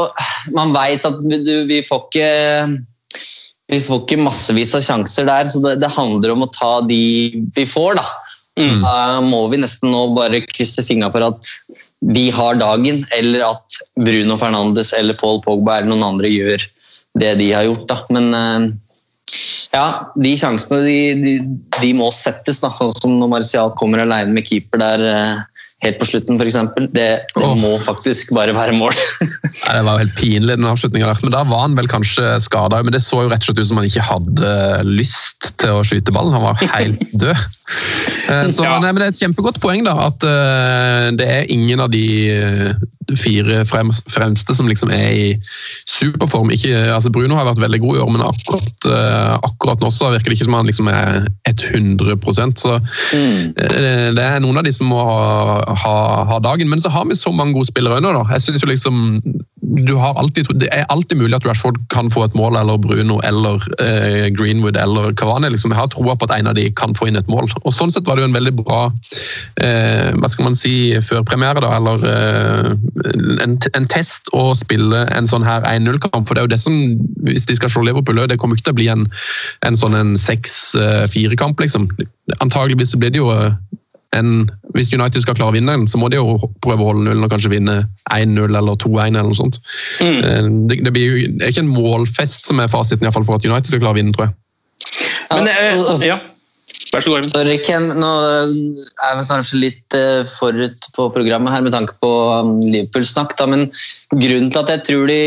[0.56, 2.28] Man veit at du, vi får ikke
[3.72, 7.04] vi får ikke massevis av sjanser der, så det, det handler om å ta de
[7.56, 8.02] vi får.
[8.02, 8.06] Da
[8.60, 8.82] mm.
[8.84, 11.50] Da må vi nesten nå bare krysse fingra for at
[12.02, 16.64] de har dagen, eller at Bruno Fernandes eller Paul Pogba eller noen andre gjør
[17.22, 17.86] det de har gjort.
[17.92, 18.00] Da.
[18.16, 18.66] Men eh,
[19.72, 19.86] ja,
[20.20, 21.36] de sjansene de, de,
[21.78, 22.74] de må settes, da.
[22.76, 25.44] sånn som når Martial kommer alene med keeper der eh,
[25.82, 26.58] helt på slutten, f.eks.
[26.78, 27.56] Det, det oh.
[27.58, 28.94] må faktisk bare være mål.
[29.24, 31.24] Nei, det var jo helt pinlig, den avslutninga der.
[31.26, 32.84] Men da var han vel kanskje skada.
[32.86, 34.54] Men det så jo rett og slett ut som han ikke hadde
[34.88, 36.38] lyst til å skyte ballen.
[36.38, 37.34] Han var helt død.
[38.30, 38.78] Eh, så ja.
[38.84, 42.06] nei, men Det er et kjempegodt poeng da, at uh, det er ingen av de
[43.18, 45.28] fire fremste som liksom er i
[45.90, 46.52] superform.
[46.54, 50.12] Ikke, altså Bruno har vært veldig god i år, men akkurat, uh, akkurat nå så
[50.14, 53.58] virker det ikke som han liksom er 100% Så mm.
[53.58, 56.70] uh, det er noen av de som må ha, ha, ha, dagen.
[56.70, 58.26] Men så har vi så mange gode spillere under, da.
[58.34, 58.98] Jeg synes jo liksom
[60.02, 64.28] alltid, Det er alltid mulig at Rashford kan få et mål, eller Bruno eller eh,
[64.34, 65.50] Greenwood eller Cavani.
[65.50, 65.72] Liksom.
[65.72, 67.52] Jeg har troa på at en av de kan få inn et mål.
[67.64, 68.92] Og Sånn sett var det jo en veldig bra
[69.62, 72.04] hva skal man si, førpremiere, da, eller
[73.44, 76.28] en, en, test å spille en sånn her 1-0-kamp.
[76.28, 76.78] for det er jo det som,
[77.26, 79.08] Hvis de skal slå Liverpool, det kommer ikke til å bli en,
[79.68, 81.60] en sånn 6-4-kamp.
[81.60, 81.90] liksom.
[82.40, 83.30] Antageligvis blir det jo
[84.14, 86.92] eh, en, Hvis United skal klare å vinne den, så må de jo prøve å
[86.92, 87.78] holde nullen og kanskje vinne
[88.14, 89.16] 1-0 eller 2-1.
[89.16, 89.62] eller noe sånt.
[90.02, 90.20] Mm.
[90.20, 93.28] Eh, det, det, blir jo, det er ikke en målfest som er fasiten i fall
[93.28, 94.38] for at United skal klare å vinne, tror jeg.
[95.32, 96.20] Men, uh, ja.
[96.92, 97.28] Vær så god.
[97.32, 97.88] Sorry, Ken.
[98.00, 103.38] Nå er vi kanskje litt eh, forut på programmet her med tanke på um, Liverpool-snakk,
[103.48, 103.70] men
[104.12, 105.22] grunnen til at jeg tror de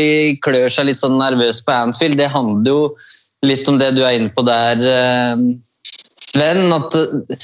[0.45, 2.81] klør seg litt sånn nervøst på Anfield, det handler jo
[3.45, 5.41] litt om det du er inne på der, eh,
[6.27, 6.69] Sven.
[6.75, 7.41] at eh,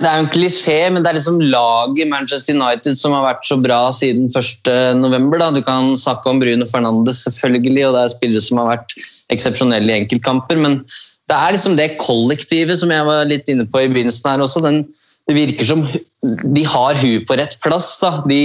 [0.00, 3.46] det er jo en klisjé, men det er liksom laget Manchester United som har vært
[3.48, 5.56] så bra siden 1.11.
[5.56, 8.96] Du kan snakke om Bruno Fernandes, selvfølgelig, og det er spillere som har vært
[9.34, 10.60] eksepsjonelle i enkeltkamper.
[10.62, 10.80] Men
[11.30, 14.64] det er liksom det kollektivet som jeg var litt inne på i begynnelsen her også.
[14.64, 14.82] Den,
[15.28, 15.86] det virker som
[16.56, 17.94] de har huet på rett plass.
[18.02, 18.18] Da.
[18.28, 18.42] De,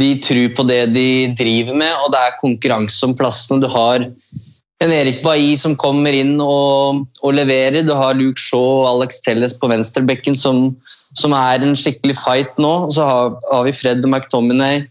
[0.00, 3.62] de tror på det de driver med, og det er konkurranse om plassene.
[3.62, 4.08] Du har
[4.80, 7.84] en Erik Bailly som kommer inn og, og, leverer.
[7.84, 10.70] Du har Luke Shaw og Alex Telles på venstrebekken som,
[11.20, 12.72] som er en skikkelig fight nå.
[12.88, 14.86] Og så har, har vi Fred og McTominay.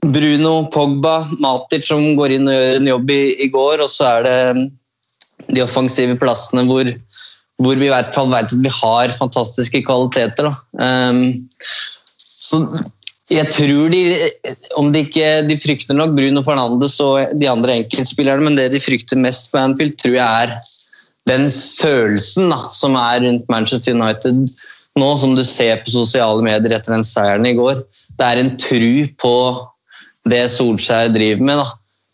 [0.00, 3.84] Bruno, Pogba, Matic som går inn og gjør en jobb i, i går.
[3.84, 4.68] Og så er det
[5.50, 6.92] de offensive plassene hvor,
[7.64, 10.52] hvor vi i hvert fall vet at vi har fantastiske kvaliteter.
[10.76, 11.48] Um,
[12.20, 12.66] så
[13.30, 14.02] jeg tror de
[14.78, 18.82] om de ikke de frykter nok Bruno Fernandes og de andre enkeltspillerne, men det de
[18.82, 20.56] frykter mest på Anfield, tror jeg er
[21.30, 24.48] den følelsen da, som er rundt Manchester United
[24.98, 27.84] nå, som du ser på sosiale medier etter den seieren i går.
[28.18, 29.34] Det er en tru på
[30.28, 31.68] det Solskjær driver med, da,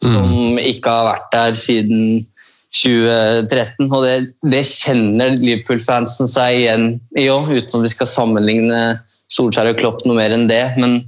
[0.05, 0.59] som mm.
[0.74, 2.26] ikke har vært der siden
[2.76, 3.88] 2013.
[3.88, 4.14] Og det,
[4.52, 8.83] det kjenner Liverpool-fansen seg igjen i òg, uten at vi skal sammenligne
[9.33, 10.62] Solskjær og Klopp noe mer enn det.
[10.81, 11.01] Men,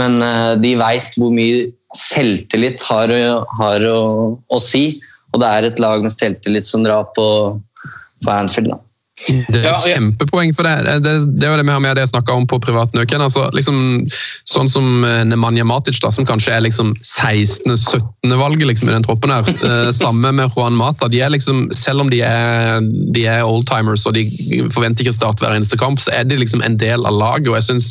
[0.00, 3.12] men eh, de veit hvor mye selvtillit har,
[3.60, 4.00] har å,
[4.36, 4.98] å, si.
[5.32, 7.28] Og det er et lag med selvtillit som drar på,
[8.24, 8.74] på Anfield.
[8.74, 8.82] da.
[9.26, 11.00] Det er et kjempepoeng for det.
[11.02, 13.24] Det, det er jo det vi har med det jeg snakka om på privatnøken.
[13.24, 14.06] Altså, liksom,
[14.48, 18.36] sånn som eh, Nemanja Matic, da, som kanskje er liksom 16.-17.
[18.38, 19.46] valget liksom, i den troppen her.
[19.68, 21.10] Eh, samme med Juan Mata.
[21.10, 22.78] De er liksom, selv om de er,
[23.12, 24.22] de er oldtimers og de
[24.72, 27.50] forventer ikke å starte hver eneste kamp, så er de liksom en del av laget.
[27.50, 27.90] og jeg synes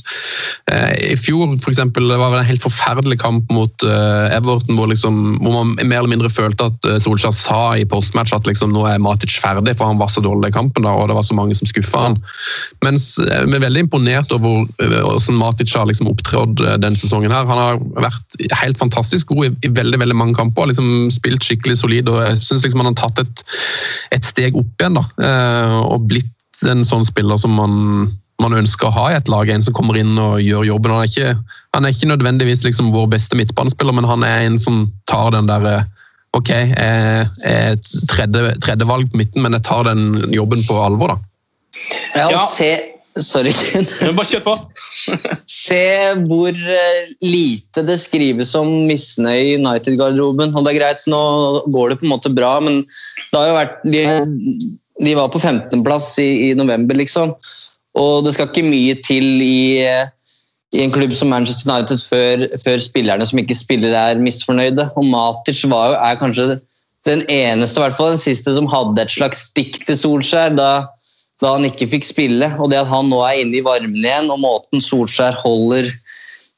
[0.71, 4.77] eh, I fjor for eksempel, det var det en helt forferdelig kamp mot eh, Everton,
[4.79, 8.47] hvor, liksom, hvor, man mer eller mindre følte at eh, Solskjær sa i postmatch at
[8.49, 10.87] liksom, nå er Matic ferdig, for han var så dårlig i kampen.
[10.87, 12.17] da, og det var så mange som skuffa han.
[12.85, 16.99] Mens eh, vi er veldig imponert over eh, hvordan Matic har liksom opptrådt eh, denne
[16.99, 17.33] sesongen.
[17.33, 17.49] her.
[17.49, 20.69] Han har vært helt fantastisk god i, i veldig veldig mange kamper.
[20.71, 22.11] liksom Spilt skikkelig solid.
[22.11, 23.43] og Jeg syns liksom han har tatt et,
[24.15, 24.99] et, steg opp igjen.
[24.99, 25.05] da,
[25.87, 26.33] Og blitt
[26.67, 29.97] en sånn spiller som man man ønsker å ha i et lag, en som kommer
[29.97, 30.91] inn og gjør jobben.
[30.93, 34.59] Han er ikke, han er ikke nødvendigvis liksom vår beste midtbanespiller, men han er en
[34.61, 35.87] som tar den der
[36.35, 36.73] Ok, jeg
[37.47, 37.77] er
[38.11, 41.17] tredje, tredje valg på midten, men jeg tar den jobben på alvor, da.
[42.17, 42.41] Ja, ja.
[42.51, 42.71] Se,
[43.23, 43.53] sorry.
[44.17, 44.55] Bare kjør på.
[45.67, 45.83] se
[46.27, 50.53] hvor eh, lite det skrives om misnøye i United-garderoben.
[50.53, 51.21] Og det er greit, nå
[51.73, 54.03] går det på en måte bra, men det har jo vært De,
[55.07, 57.33] de var på 15.-plass i, i, november, liksom.
[57.97, 59.87] Og det skal ikke mye til i,
[60.75, 64.89] i en klubb som Manchester United før, før, spillerne som ikke spiller, er misfornøyde.
[64.99, 66.47] Og Matic var jo, er kanskje
[67.07, 70.57] den eneste, i hvert fall den siste, som hadde et slags stikk til Solskjær.
[70.59, 70.71] da
[71.43, 72.49] da han ikke fikk spille.
[72.61, 75.89] Og det at han nå er inne i varmen igjen, og måten Solskjær holder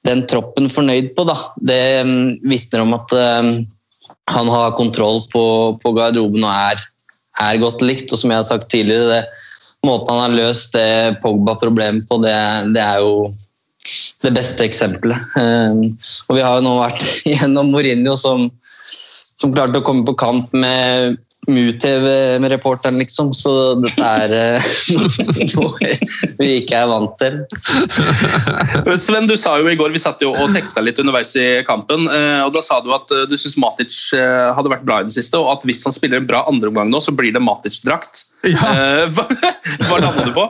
[0.07, 2.13] den troppen fornøyd på, da, det um,
[2.47, 3.49] vitner om at um,
[4.31, 5.43] han har kontroll på,
[5.81, 6.85] på garderoben og er,
[7.41, 8.13] er, godt likt.
[8.13, 9.43] Og som jeg har sagt tidligere, det,
[9.85, 12.37] måten han har løst det Pogba-problemet på, det,
[12.75, 13.27] det, er jo
[14.25, 15.31] det beste eksempelet.
[15.39, 15.95] Um,
[16.27, 18.49] og vi har jo nå vært gjennom Mourinho som,
[19.39, 22.05] som klarte å komme på kamp med MUTV
[22.43, 23.31] med reporteren, liksom.
[23.33, 23.51] Så
[23.81, 24.67] dette er eh,
[25.55, 25.91] noe
[26.37, 27.39] vi ikke er vant til.
[29.05, 32.05] Sven, du sa jo i går, vi satt jo og teksta litt underveis i kampen.
[32.11, 35.15] Eh, og Da sa du at eh, du syns Matic hadde vært bra i det
[35.15, 38.27] siste, og at hvis han spiller en bra andreomgang nå, så blir det Matic-drakt.
[38.47, 39.07] Ja.
[39.11, 39.25] Hva,
[39.87, 40.45] hva lander du på?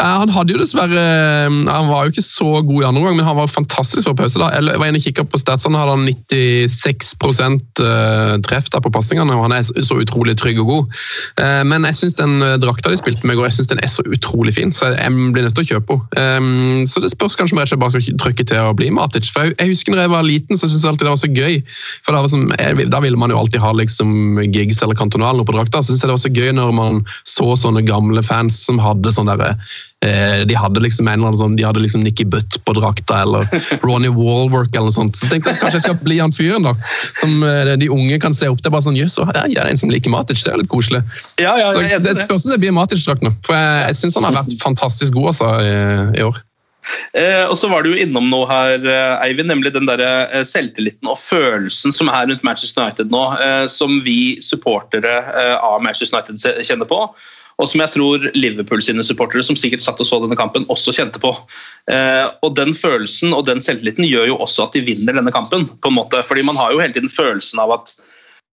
[0.00, 1.02] Han hadde jo dessverre
[1.48, 4.38] Han var jo ikke så god i andre omgang, men han var fantastisk for pause.
[4.38, 4.50] da.
[4.54, 7.14] Jeg var inne og kikka på statsene, hadde han 96
[8.46, 9.34] treff der på pasningene.
[9.36, 10.98] og han er så utrolig trygg og god.
[11.40, 13.82] Eh, men jeg syns den eh, drakta de spilte med i går, jeg synes den
[13.84, 16.86] er så utrolig fin, så jeg blir nødt til å kjøpe henne.
[16.90, 19.28] Så det spørs kanskje om jeg ikke bare skal trykke til å bli Matic.
[19.32, 21.58] For jeg husker når jeg var liten, så syntes jeg alltid det var så gøy.
[22.06, 22.46] For da, som,
[22.94, 25.82] da ville man jo alltid ha liksom gigs eller kantonalen på drakta.
[25.82, 29.12] Så syns jeg det var så gøy når man så sånne gamle fans som hadde
[29.14, 29.54] sånn derre
[30.04, 33.18] Eh, de hadde liksom en eller annen sånn, de hadde liksom Nikki Butt på drakta
[33.20, 33.44] eller
[33.84, 35.18] Ronny Wallwork eller noe sånt.
[35.20, 36.72] Så tenkte jeg at kanskje jeg skal bli han fyren da,
[37.20, 38.72] som eh, de unge kan se opp til.
[38.72, 41.02] bare sånn, jøss, ja, jeg er en som liker Matic, det er litt koselig.
[41.36, 44.30] Ja, ja, så Det spørs om det blir Matic-drakt nå, for jeg, jeg syns han
[44.30, 45.74] har vært fantastisk god altså, i,
[46.16, 46.38] i år.
[47.12, 50.46] Eh, og så var du jo innom noe her, eh, Eivind, nemlig den der eh,
[50.48, 55.18] selvtilliten og følelsen som er rundt Manchester United nå, eh, som vi supportere
[55.60, 57.02] av Manchester United kjenner på.
[57.60, 60.94] Og som jeg tror Liverpool sine supportere som sikkert satt og så denne kampen, også
[60.96, 61.34] kjente på.
[61.92, 65.68] Eh, og Den følelsen og den selvtilliten gjør jo også at de vinner denne kampen.
[65.68, 67.94] på en måte, fordi Man har jo hele tiden følelsen av at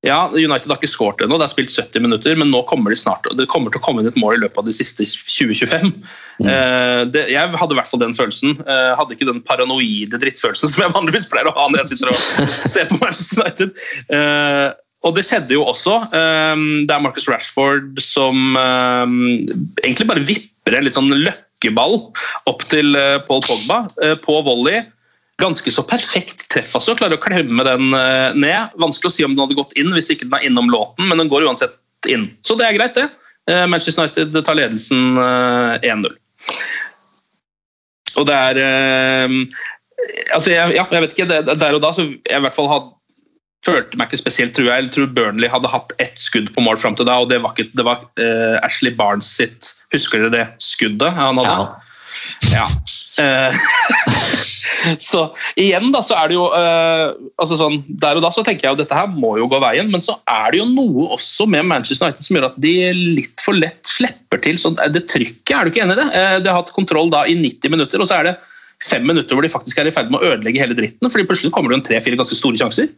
[0.06, 3.00] ja, United har ikke skåret ennå, det er spilt 70 minutter, men nå kommer de
[3.00, 5.90] snart, det kommer til å komme inn et mål i løpet av de siste 2025.
[6.38, 6.50] Mm.
[6.54, 8.60] Eh, det, jeg hadde i hvert fall den følelsen.
[8.62, 12.14] Jeg hadde ikke den paranoide drittfølelsen som jeg vanligvis pleier å ha når jeg sitter
[12.14, 12.22] og
[12.76, 14.78] ser på Manchester United.
[15.08, 15.98] Eh, og det skjedde jo også.
[16.12, 19.40] Um, det er Marcus Rashford som um,
[19.84, 22.00] egentlig bare vipper en litt sånn løkkeball
[22.48, 24.84] opp til uh, Paul Pogba uh, på volley.
[25.40, 26.96] Ganske så perfekt treff, altså.
[26.98, 28.74] Klarer å klemme den uh, ned.
[28.82, 31.22] Vanskelig å si om den hadde gått inn hvis ikke den er innom låten, men
[31.22, 31.78] den går uansett
[32.10, 32.28] inn.
[32.46, 33.10] Så det er greit, det.
[33.72, 36.10] Manchester United tar ledelsen 1-0.
[38.20, 38.58] Og det er
[40.36, 42.97] altså jeg, ja, jeg vet ikke, Der og da så jeg i hvert fall hadde
[43.68, 44.78] følte meg ikke spesielt trua.
[44.80, 47.56] Jeg tror Burnley hadde hatt ett skudd på mål fram til da, og det var,
[47.56, 51.68] ikke, det var uh, Ashley Barnes sitt Husker dere det skuddet han hadde?
[52.52, 52.66] Ja.
[52.66, 52.66] ja.
[53.18, 53.52] Uh,
[55.10, 55.24] så
[55.60, 58.76] igjen, da, så er det jo uh, altså sånn, Der og da så tenker jeg
[58.76, 61.66] jo dette her må jo gå veien, men så er det jo noe også med
[61.68, 62.76] Manchester United som gjør at de
[63.18, 65.56] litt for lett slipper til sånn, det trykket.
[65.56, 66.12] Er du ikke enig i det?
[66.44, 68.38] de har hatt kontroll da i 90 minutter, og så er det
[68.84, 71.10] fem minutter hvor de faktisk er i ferd med å ødelegge hele dritten.
[71.10, 72.92] fordi plutselig kommer det jo en tre-fire ganske store sjanser.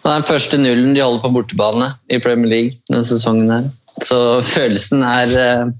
[0.00, 3.50] Det er den første nullen de holder på bortebane i Premier League denne sesongen.
[3.52, 3.68] her.
[4.04, 5.70] Så følelsen er eh,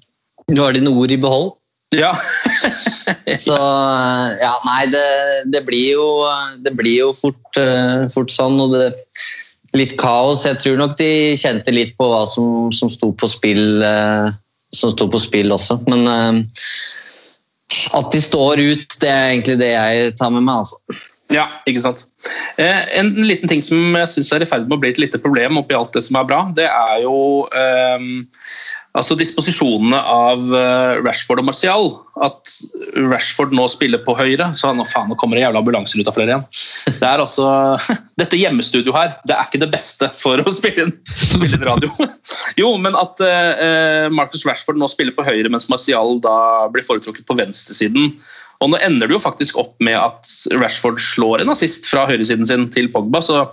[0.51, 1.53] Nå har de noe ord i behold.
[1.95, 2.11] Ja.
[3.47, 3.57] så
[4.41, 5.05] ja, nei, det,
[5.55, 6.07] det, blir jo,
[6.59, 8.59] det blir jo fort, eh, fort sånn.
[8.61, 8.91] Og det,
[9.79, 10.43] litt kaos.
[10.49, 14.27] Jeg tror nok de kjente litt på hva som, som sto på spill eh,
[14.75, 15.79] som sto på spill også.
[15.87, 16.11] Men
[17.95, 20.67] at de står ut, det er egentlig det jeg tar med meg.
[20.67, 21.01] altså.
[21.31, 22.10] Ja, ikke sant.
[22.61, 25.21] Eh, en liten ting som jeg syns er i ferd med å bli et lite
[25.23, 27.17] problem oppi alt det som er bra, det er jo
[27.57, 28.11] eh,
[28.99, 31.91] altså disposisjonene av eh, Rashford og Martial.
[32.21, 32.53] At
[32.97, 36.17] Rashford nå spiller på høyre, så nå faen, nå kommer det jævla ambulanser ut av
[36.17, 36.45] flere igjen.
[36.99, 37.47] Det er altså,
[38.21, 41.93] Dette hjemmestudioet her, det er ikke det beste for å spille inn, spille inn radio.
[42.61, 47.29] Jo, men at eh, Marcus Rashford nå spiller på høyre, mens Martial da blir foretrukket
[47.29, 48.15] på venstresiden
[48.61, 52.49] og nå ender det jo faktisk opp med at Rashford slår en assist fra høyresiden
[52.49, 53.23] sin til Pogba.
[53.25, 53.47] så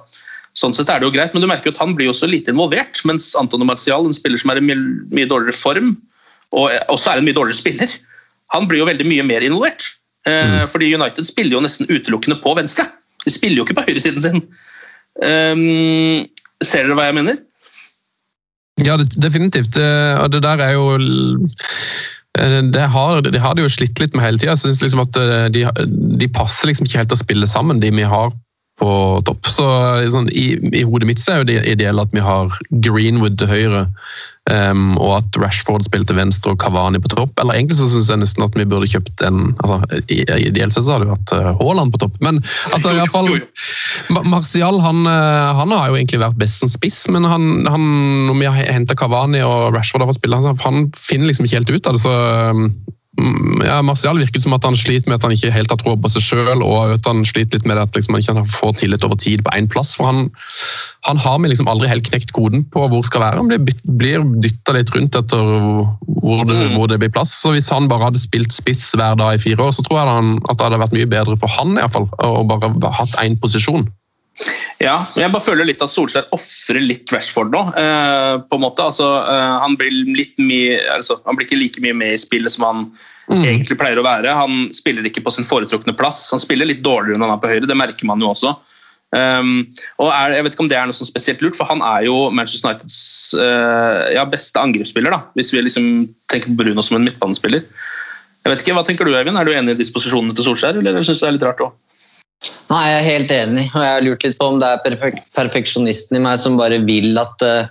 [0.58, 2.54] Sånn sett er det jo greit, men du merker at han blir jo så lite
[2.54, 3.00] involvert.
[3.06, 4.78] Mens Antonio Marcial, en spiller som er i mye,
[5.13, 5.91] mye dårligere form,
[6.56, 7.93] og også er en mye dårligere spiller,
[8.56, 9.89] han blir jo veldig mye mer involvert.
[10.28, 10.72] Eh, mm.
[10.72, 12.88] fordi United spiller jo nesten utelukkende på venstre.
[13.26, 14.41] De spiller jo ikke på høyresiden sin.
[15.17, 16.26] Um,
[16.63, 17.41] ser dere hva jeg mener?
[18.86, 19.78] Ja, definitivt.
[19.78, 20.98] Eh, og det der er jo
[22.38, 24.56] Eh, det har, de har det jo slitt litt med hele tida.
[24.58, 25.65] Liksom at eh, de,
[26.22, 28.34] de, passer liksom ikke helt til å spille sammen, de vi har
[28.78, 28.90] på
[29.28, 29.50] topp.
[29.50, 29.68] Så
[30.13, 32.54] sånn, i, i, hodet mitt er det ideelle at vi har
[32.86, 33.86] Greenwood til høyre,
[34.48, 37.34] Um, og at Rashford spilte venstre og Kavani på topp.
[37.42, 40.96] Eller egentlig så syns jeg nesten at vi burde kjøpt en altså, Ideelt sett så
[40.96, 42.40] hadde det vært uh, Haaland på topp, men
[42.72, 43.28] altså, i hvert fall,
[44.32, 47.90] Martial han, uh, han, har jo egentlig vært best som spiss, men han, han
[48.30, 51.60] når vi har henta Kavani og Rashford av å spille, han, han finner liksom ikke
[51.60, 52.06] helt ut av det.
[52.06, 52.16] så
[52.48, 52.72] Mm,
[53.65, 56.12] ja, Martial virker som at han sliter med at han ikke helt har tro på
[56.13, 59.17] seg sjøl, og at han sliter litt med at liksom, han ikke får tillit over
[59.21, 59.95] tid på én plass.
[59.97, 60.30] for Han,
[61.08, 63.41] han har vi liksom aldri helt knekt koden på hvor skal være.
[63.41, 66.77] Han blir, blir dytta litt rundt etter hvor det, mm.
[66.77, 67.34] hvor det, blir plass.
[67.41, 70.12] så Hvis han bare hadde spilt spiss hver dag i fire år, så tror jeg
[70.13, 73.17] han, at det hadde vært mye bedre for han i hvert fall, å bare hatt
[73.23, 73.88] én posisjon.
[74.78, 77.63] Ja, jeg bare føler litt at Solskjær ofrer litt Rashford nå.
[77.82, 78.86] Eh, på en måte.
[78.86, 82.54] Altså, eh, han, blir litt mye, altså, han blir ikke like mye med i spillet
[82.54, 83.41] som han mm.
[83.41, 84.36] egentlig pleier å være.
[84.38, 86.28] Han spiller ikke på sin foretrukne plass.
[86.36, 88.54] Han spiller litt dårligere når han er på høyre, det merker man jo også.
[89.15, 89.62] Um,
[90.04, 92.04] og er, jeg vet ikke om det er noe sånn spesielt lurt, for han er
[92.10, 92.97] jo Manchester Uniteds
[93.39, 95.15] uh, ja, beste angrepsspiller.
[95.15, 97.63] da, Hvis vi liksom tenker på Bruno som en midtbanespiller.
[98.43, 99.39] Jeg vet ikke, Hva tenker du, Eivind?
[99.39, 101.76] Er du enig i disposisjonene til Solskjær, eller syns du det er litt rart òg?
[102.67, 103.65] Nei, Jeg er helt enig.
[103.73, 106.80] og Jeg har lurt litt på om det er perfek perfeksjonisten i meg som bare
[106.86, 107.69] vil at uh,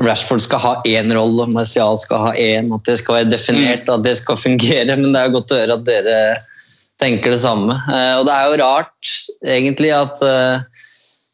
[0.00, 2.70] Rashford skal ha én rolle, og Martial skal ha én.
[2.74, 4.96] At det skal være definert og at det skal fungere.
[4.96, 6.20] Men det er godt å høre at dere
[7.02, 7.76] tenker det samme.
[7.90, 9.14] Uh, og det er jo rart
[9.56, 10.86] egentlig at uh,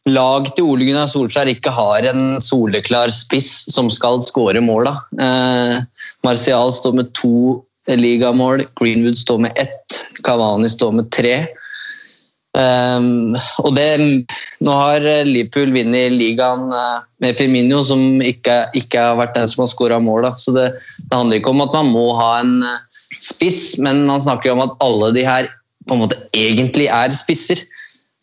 [0.06, 4.88] lag til Ole Gunnar Solskjær ikke har en soleklar spiss som skal skåre mål.
[5.18, 5.82] Uh,
[6.26, 11.36] Martial står med to ligamål, Greenwood står med ett, Kavani står med tre.
[12.56, 13.86] Um, og det,
[14.64, 19.64] nå har Liverpool vunnet ligaen uh, med Firmino, som ikke, ikke, har vært den som
[19.64, 20.30] har skåra mål.
[20.40, 20.70] Så det,
[21.02, 24.64] det, handler ikke om at man må ha en uh, spiss, men man snakker om
[24.64, 25.50] at alle de her
[25.86, 27.60] på en måte egentlig er spisser.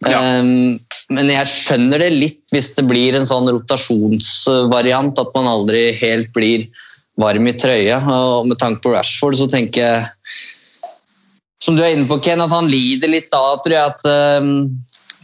[0.04, 0.20] Ja.
[0.42, 0.82] Um,
[1.14, 6.34] men jeg skjønner det litt hvis det blir en sånn rotasjonsvariant, at man aldri helt
[6.36, 6.66] blir
[7.22, 8.02] varm i trøya.
[8.02, 10.12] Og med tanke på Rashford så tenker jeg,
[11.64, 14.56] som du er inne på, Ken, at han lider litt da, tror jeg at um,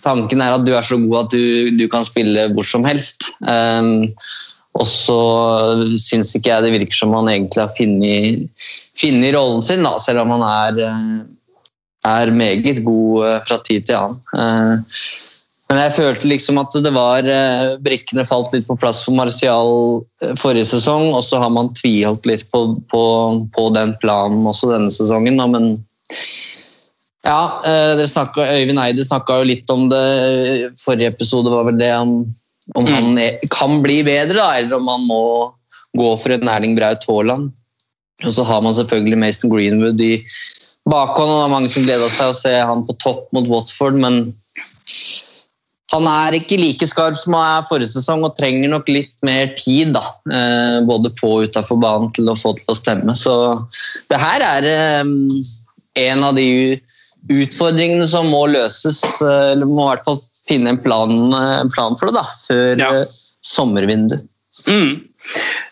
[0.05, 3.27] tanken er at du er så god at du, du kan spille hvor som helst.
[3.43, 4.07] Um,
[4.79, 5.21] og så
[5.99, 10.35] syns ikke jeg det virker som han egentlig har funnet, rollen sin, da, selv om
[10.37, 11.17] han er, eh,
[12.07, 14.21] er meget god eh, fra tid til annen.
[14.37, 15.01] Eh,
[15.69, 17.27] Men jeg følte liksom at det var
[17.85, 19.99] Brikkene falt litt på plass for Martial
[20.41, 23.03] forrige sesong, og så har man tviholdt litt på, på,
[23.53, 25.37] på den planen også denne sesongen.
[25.37, 25.75] Men
[27.25, 30.73] ja, eh, dere snakket, Øyvind Eide snakka jo litt om det.
[30.81, 32.19] Forrige episode var vel det om,
[32.79, 35.23] om han er, kan bli bedre, da, eller om han må
[35.99, 37.51] gå for en Erling Braut Haaland.
[38.25, 40.17] Og så har man selvfølgelig Mason Greenwood i
[40.89, 43.99] bakhånd, og det er mange som gleda seg å se han på topp mot Watford,
[43.99, 44.23] men
[45.89, 49.53] han er ikke like skarp som han er forrige sesong og trenger nok litt mer
[49.57, 50.03] tid, da.
[50.29, 53.15] Eh, både på og utafor banen til å få til å stemme.
[53.17, 53.33] Så
[54.11, 55.15] det her er eh,
[56.07, 56.79] en av de
[57.29, 61.97] utfordringene som må løses, eh, eller må i hvert fall finne en plan, en plan
[61.99, 62.91] for det da, før Ja.
[63.01, 64.25] eh, sommervinduet.
[64.67, 65.05] Mm.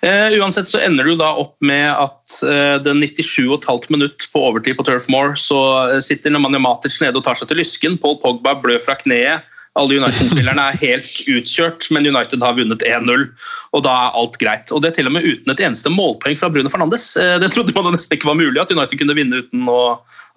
[0.04, 4.78] Uh, uansett så ender du da opp med at uh, den 97,5 minutt på overtid
[4.78, 5.58] på Turf Moor, så
[5.96, 7.98] eh, sitter Nemanja Matic nede og tar seg til lysken.
[7.98, 9.48] Paul Pogba blør fra kneet.
[9.78, 13.26] Alle United-spillerne er helt utkjørt, men United har vunnet 1-0,
[13.78, 14.72] og da er alt greit.
[14.74, 17.12] Og det er til og med uten et eneste målpoeng fra Bruno Fernandes.
[17.20, 19.70] Eh, Det trodde man nesten ikke var mulig, at United kunne vinne uten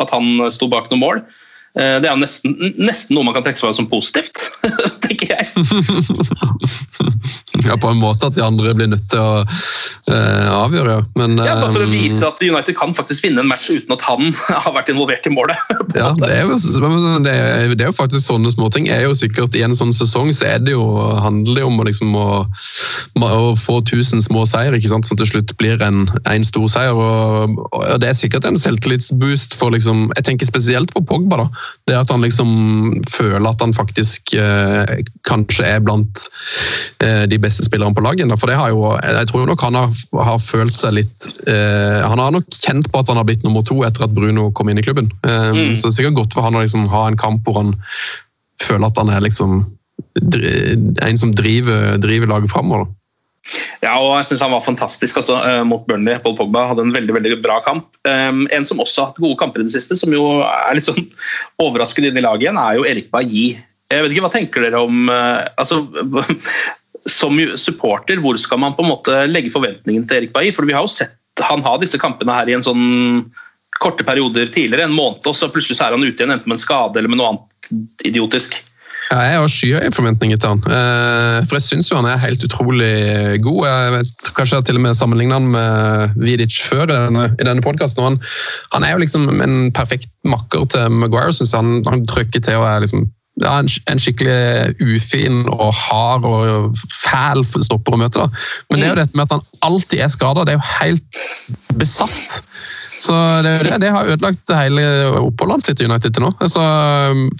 [0.00, 1.22] at han sto bak noe mål.
[1.78, 4.36] Eh, Det er nesten, nesten noe man kan trekke seg som positivt,
[5.06, 5.39] tenker jeg.
[7.66, 11.02] Ja, på en måte at de andre blir nødt til å uh, avgjøre, ja.
[11.18, 13.94] Men, Ja, bare for å eh, vise at United kan faktisk vinne en match uten
[13.96, 14.30] at han
[14.64, 15.58] har vært involvert i målet.
[15.98, 16.56] Ja, det er, jo,
[17.24, 18.88] det, er, det er jo faktisk sånne småting.
[18.92, 20.84] er jo sikkert I en sånn sesong så er det jo,
[21.20, 22.28] handler det om å, liksom, å,
[23.26, 25.08] å få tusen små seier, ikke sant?
[25.08, 26.96] som til slutt blir en, en stor seier.
[26.96, 31.44] Og, og Det er sikkert en selvtillitsboost for liksom, jeg tenker spesielt for Pogba.
[31.44, 31.48] da,
[31.90, 35.02] det At han liksom føler at han faktisk eh,
[35.40, 36.22] kanskje er blant
[37.04, 38.30] eh, de beste spillerne på laget.
[38.40, 39.96] For det har jo, jeg tror nok han har,
[40.28, 43.64] har følt seg litt eh, Han har nok kjent på at han har blitt nummer
[43.66, 45.12] to etter at Bruno kom inn i klubben.
[45.26, 45.74] Eh, Mm.
[45.74, 47.72] Så det er sikkert godt for han å liksom ha en kamp hvor han
[48.62, 49.64] føler at han er liksom
[50.20, 52.86] en som driver, driver laget framover.
[53.80, 56.18] Ja, og jeg synes Han var fantastisk altså, mot Burnley.
[56.22, 57.88] Paul Pogba hadde en veldig veldig bra kamp.
[58.04, 60.86] Um, en som også har hatt gode kamper i det siste, som jo er litt
[60.86, 61.02] sånn
[61.64, 63.48] overraskende inn i laget igjen, er jo Erik Bailly.
[63.90, 65.82] Jeg vet ikke, Hva tenker dere om eh, altså,
[67.20, 70.52] Som supporter, hvor skal man på en måte legge forventningene til Erik Bailly?
[70.52, 72.82] For vi har jo sett han ha disse kampene her i en sånn
[73.80, 76.58] korte perioder tidligere, en måned, og så plutselig så er han ute igjen enten med
[76.58, 78.58] en skade eller med noe annet idiotisk.
[79.10, 80.60] Ja, jeg har skyhøye forventninger til han.
[80.70, 82.90] Eh, For jeg syns jo han er helt utrolig
[83.42, 83.64] god.
[83.66, 87.24] Jeg vet, kanskje jeg har til og med sammenlignet han med Vidic før i denne,
[87.34, 88.04] i denne podkasten.
[88.06, 88.20] Han,
[88.76, 91.58] han er jo liksom en perfekt makker til Maguire, syns jeg.
[91.58, 93.08] Han, han trykker til og er liksom
[93.40, 98.26] ja, en, en skikkelig ufin og hard og fæl stopper å møte.
[98.26, 98.42] da.
[98.70, 100.44] Men det er jo dette med at han alltid er skada.
[100.44, 101.20] Det er jo helt
[101.80, 102.40] besatt.
[103.00, 103.14] Så
[103.46, 104.82] det, det, det har ødelagt hele
[105.22, 106.34] oppholdet sitt i United til nå.
[106.52, 106.64] Så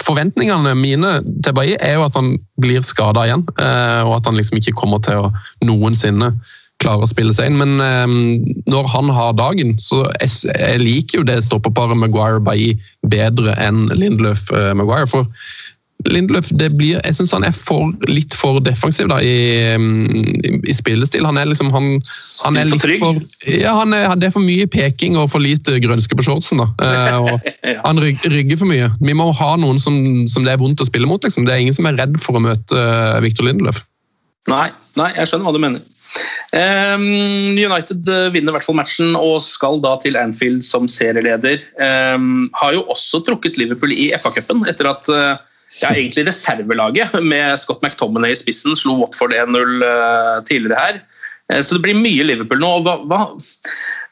[0.06, 2.32] forventningene mine til Bailly er jo at han
[2.62, 5.28] blir skada igjen, eh, og at han liksom ikke kommer til å
[5.66, 6.32] noensinne
[6.80, 7.60] klare å spille seg inn.
[7.60, 8.14] Men eh,
[8.72, 12.78] når han har dagen, så jeg, jeg liker jo det stoppeparet Maguire-Bailly
[13.12, 15.10] bedre enn Lindløf-Maguire.
[15.10, 15.28] for
[16.08, 20.76] Lindeløf, det blir, jeg synes han er for, litt for defensiv da, i, i, i
[20.76, 21.26] spillestil.
[21.28, 21.92] Han er liksom han,
[22.46, 23.20] han er Litt for
[23.50, 26.62] ja, han er, Det er for mye peking og for lite grønske på shortsen.
[26.62, 26.70] da.
[27.60, 27.76] Eh.
[27.84, 28.86] Han ryg, rygger for mye.
[29.04, 29.94] Vi må ha noen som,
[30.30, 31.22] som det er vondt å spille mot.
[31.22, 31.44] liksom.
[31.44, 33.82] Det er ingen som er redd for å møte eh, Victor Lindeløf.
[34.48, 35.84] Nei, nei, jeg skjønner hva du mener.
[36.56, 41.62] Ehm, United eh, vinner i hvert fall matchen og skal da til Anfield som serieleder.
[41.82, 45.36] Ehm, har jo også trukket Liverpool i FA-cupen etter at eh,
[45.78, 51.02] ja, egentlig reservelaget med Scott McTominay i spissen slo Watford 1-0 eh, tidligere her.
[51.52, 52.72] Eh, Så det blir mye Liverpool nå.
[52.86, 53.20] Hva, hva,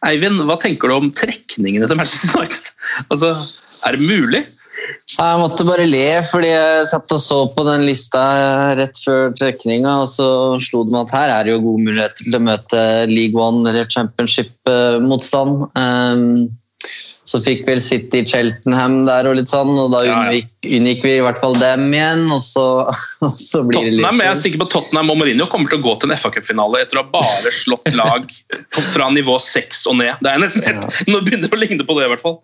[0.07, 2.71] Eivind, hva tenker du om trekningene til Manchester United?
[3.13, 3.35] Altså,
[3.87, 4.45] er det mulig?
[5.11, 8.23] Jeg måtte bare le, fordi jeg satt og så på den lista
[8.79, 10.29] rett før trekninga, og så
[10.63, 12.81] slo det meg at her er det jo gode muligheter til å møte
[13.11, 15.53] League One eller Championship-motstand.
[17.29, 21.25] Så fikk vel City Cheltenham der og litt sånn, og da unngikk, unngikk vi i
[21.25, 22.67] hvert fall dem igjen, og så,
[23.27, 25.83] og så blir det litt Tottenham, jeg er sikker på Tottenham og Mourinho kommer til
[25.83, 28.33] å gå til en FA-cupfinale etter å ha bare slått lag
[28.95, 30.25] fra nivå 6 og ned.
[30.25, 32.41] Det er nesten helt, Nå begynner det å ligne på det, i hvert fall.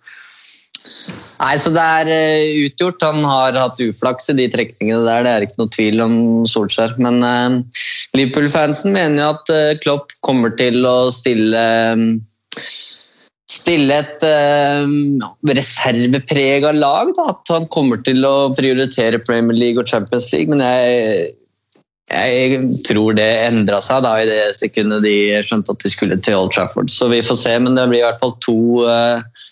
[0.84, 3.02] Nei, så det er eh, utgjort.
[3.06, 6.16] Han har hatt uflaks i de trekningene der, det er ikke noe tvil om
[6.48, 6.94] Solskjær.
[7.00, 7.80] Men uh,
[8.16, 11.64] Liverpool-fansen mener jo at uh, Klopp kommer til å stille
[11.96, 12.06] um,
[13.50, 14.88] Stille et uh,
[15.50, 17.12] reserveprega lag.
[17.16, 17.30] Da.
[17.34, 20.48] At han kommer til å prioritere Premier League og Champions League.
[20.52, 21.34] Men jeg,
[22.08, 26.40] jeg tror det endra seg da i det sekundet de skjønte at de skulle til
[26.40, 26.92] Old Trafford.
[26.92, 29.44] Så vi får se, men det blir i hvert fall to eh,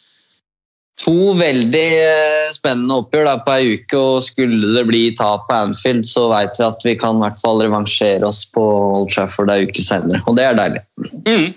[1.03, 5.57] To veldig eh, spennende oppgjør da, på ei uke, og skulle det bli tap på
[5.57, 9.51] Anfield, så vet vi at vi kan i hvert fall revansjere oss på Old Trafford
[9.51, 10.84] ei uke senere, og det er deilig.
[11.26, 11.49] Mm.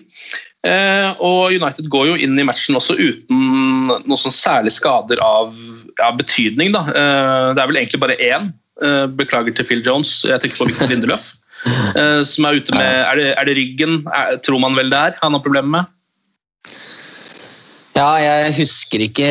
[0.66, 5.54] Eh, og United går jo inn i matchen også uten noen sånn særlig skader av
[6.00, 6.74] ja, betydning.
[6.74, 6.86] Da.
[6.90, 8.52] Eh, det er vel egentlig bare én.
[8.82, 11.34] Eh, beklager til Phil Jones, jeg tenker på Victor Lindeløf.
[12.30, 15.16] Som er ute med Er det, er det ryggen, er, tror man vel det er,
[15.18, 16.76] han har problemer med?
[17.96, 19.30] Ja, jeg husker ikke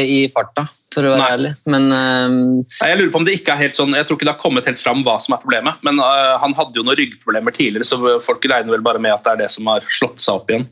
[0.00, 0.64] i farta,
[0.96, 1.34] for å være Nei.
[1.36, 1.52] ærlig.
[1.68, 4.34] Men uh, Jeg lurer på om det ikke er helt sånn, jeg tror ikke det
[4.34, 5.84] har kommet helt fram hva som er problemet.
[5.86, 9.26] Men uh, han hadde jo noen ryggproblemer tidligere, så folk regner vel bare med at
[9.26, 10.66] det er det som har slått seg opp igjen.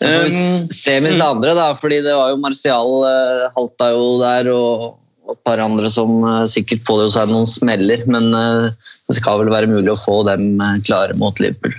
[0.00, 4.48] Um, se med de andre, da, fordi det var jo Martial uh, halta jo der,
[4.54, 4.86] og,
[5.26, 8.06] og et par andre som sikkert pådro seg noen smeller.
[8.10, 10.54] Men det skal vel være mulig å få dem
[10.86, 11.76] klare mot Liverpool.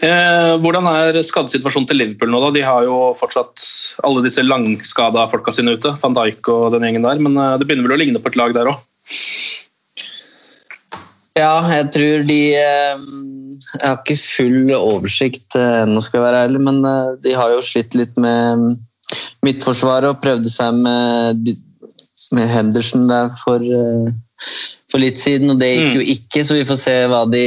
[0.00, 2.38] Eh, hvordan er skadesituasjonen til Liverpool nå?
[2.46, 2.50] da?
[2.56, 3.64] De har jo fortsatt
[4.06, 5.92] alle disse langskada folka sine ute.
[6.00, 7.20] Van Dijk og den gjengen der.
[7.20, 8.80] Men eh, det begynner vel å ligne på et lag der òg.
[11.36, 13.02] Ja, jeg tror de eh,
[13.60, 16.80] Jeg har ikke full oversikt ennå, skal jeg være ærlig, men
[17.20, 18.70] de har jo slitt litt med mm,
[19.44, 21.52] midtforsvaret og prøvde seg med,
[22.32, 23.62] med Henderson der for,
[24.88, 27.44] for litt siden, og det gikk jo ikke, så vi får se hva de,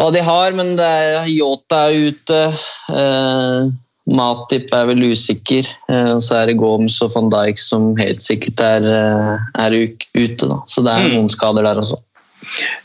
[0.00, 0.56] hva de har.
[0.56, 2.42] Men det er, Yota er ute.
[2.88, 3.70] Eh,
[4.10, 5.68] Matip er vel usikker.
[5.92, 9.76] Eh, og så er det Gomes og van Dijk som helt sikkert er, eh, er
[9.84, 10.48] ute.
[10.48, 10.62] Da.
[10.66, 11.14] Så det er Mm.
[11.14, 12.00] noen skader der også.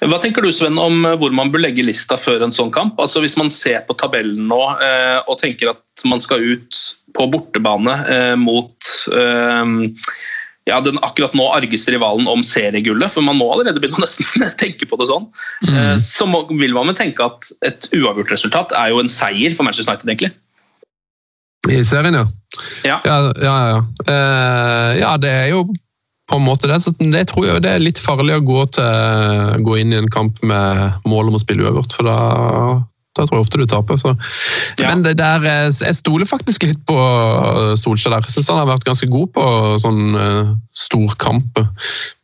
[0.04, 3.00] Hva tenker du Sven, om eh, hvor man bør legge lista før en sånn kamp?
[3.00, 6.76] Altså Hvis man ser på tabellen nå eh, og tenker at man skal ut
[7.16, 8.76] på bortebane eh, mot
[9.16, 9.66] eh,
[10.66, 14.48] ja, den akkurat nå argeste rivalen om seriegullet, for man må allerede begynne å nesten
[14.62, 15.28] tenke på det sånn,
[15.68, 16.02] mm.
[16.02, 19.68] så må, vil man vel tenke at et uavgjort resultat er jo en seier for
[19.68, 20.34] Manchester United, egentlig.
[21.70, 22.26] I serien, ja.
[22.86, 23.00] Ja.
[23.06, 23.80] Ja, ja, ja.
[24.06, 25.66] Uh, ja, det er jo
[26.30, 26.80] på en måte det.
[26.82, 30.12] Så det tror jeg det er litt farlig å gå, til, gå inn i en
[30.14, 32.18] kamp med mål om å spille uavgjort, for da,
[33.16, 34.00] da tror jeg ofte du taper.
[34.02, 34.12] Så.
[34.80, 34.90] Ja.
[34.92, 36.96] Men det der, eh, jeg stoler faktisk litt på
[37.80, 38.28] Solskjær der.
[38.28, 39.46] Jeg syns han har vært ganske god på
[39.82, 41.62] sånn uh, storkamp.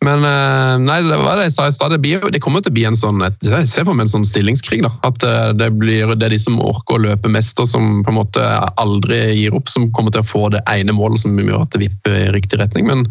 [0.04, 1.96] Men uh, nei, det var det jeg sa i stad.
[1.96, 4.28] Det, det kommer til å bli en sånn et- Jeg ser for meg en sånn
[4.28, 4.82] stillingskrig.
[4.86, 4.92] da.
[5.08, 8.12] At uh, det, blir, det er de som orker å løpe mest og som på
[8.12, 8.48] en måte
[8.82, 11.86] aldri gir opp, som kommer til å få det ene målet som gjør at det
[11.86, 12.88] vipper i riktig retning.
[12.90, 13.08] Men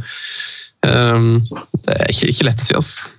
[0.86, 1.56] eh,
[1.86, 3.16] det er ikke, ikke lett å si, altså.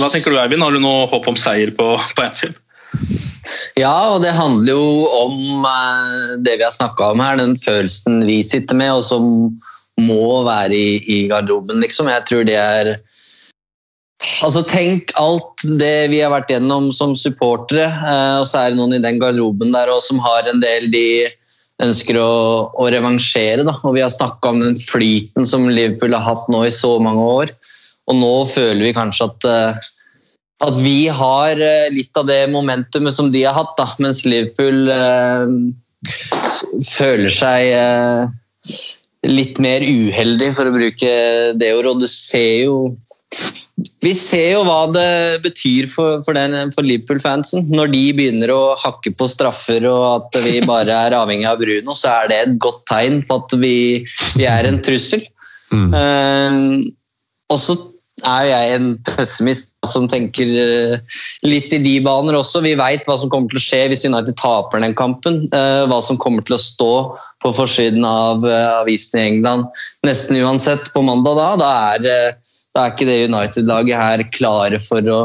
[0.00, 0.64] Hva tenker du, Eivind?
[0.64, 1.86] Har du noe håp om seier på,
[2.16, 2.58] på Anfield?
[3.78, 4.88] Ja, og det handler jo
[5.18, 9.24] om eh, det vi har snakka om her, den følelsen vi sitter med, og som
[10.00, 12.10] må være i, i garderoben, liksom.
[12.10, 12.96] Jeg tror det er
[14.44, 18.78] Altså, tenk alt det vi har vært gjennom som supportere, eh, og så er det
[18.78, 21.26] noen i den garderoben der også som har en del de
[21.84, 23.66] ønsker å, å revansjere.
[23.66, 23.76] Da.
[23.82, 27.26] Og vi har snakka om den flyten som Liverpool har hatt nå i så mange
[27.34, 27.52] år,
[28.08, 29.90] og nå føler vi kanskje at eh,
[30.62, 34.90] at vi har eh, litt av det momentumet som de har hatt, da, mens Liverpool
[34.92, 35.54] eh,
[36.84, 38.78] føler seg eh,
[39.26, 41.16] litt mer uheldig, for å bruke
[41.58, 41.94] det ordet.
[41.94, 42.76] Og du ser jo
[44.04, 46.36] Vi ser jo hva det betyr for, for,
[46.76, 47.66] for Liverpool-fansen.
[47.74, 51.96] Når de begynner å hakke på straffer og at vi bare er avhengig av Bruno,
[51.98, 54.04] så er det et godt tegn på at vi,
[54.38, 55.24] vi er en trussel.
[55.74, 55.90] Mm.
[55.98, 56.60] Eh,
[57.50, 57.76] og så
[58.22, 62.62] er jeg en pessimist som tenker eh, litt i de baner også.
[62.62, 65.48] Vi veit hva som kommer til å skje hvis United taper den kampen.
[65.50, 66.92] eh, hva som kommer til å stå
[67.42, 69.66] på forsiden av eh, avisen i England
[70.06, 71.40] nesten uansett på mandag.
[71.40, 72.38] Da, da, er,
[72.76, 75.20] da er ikke det United-laget her klare for å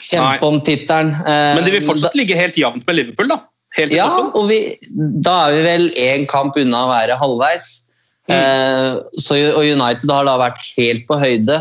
[0.00, 0.48] kjempe Nei.
[0.48, 1.12] om tittelen.
[1.26, 3.42] Men de vil fortsatt ligge helt jevnt med Liverpool, da.
[3.76, 4.60] Helt ja, og vi,
[5.20, 7.82] da er vi vel én kamp unna å være halvveis.
[8.26, 9.04] Mm.
[9.22, 11.60] så, og United har da vært helt på høyde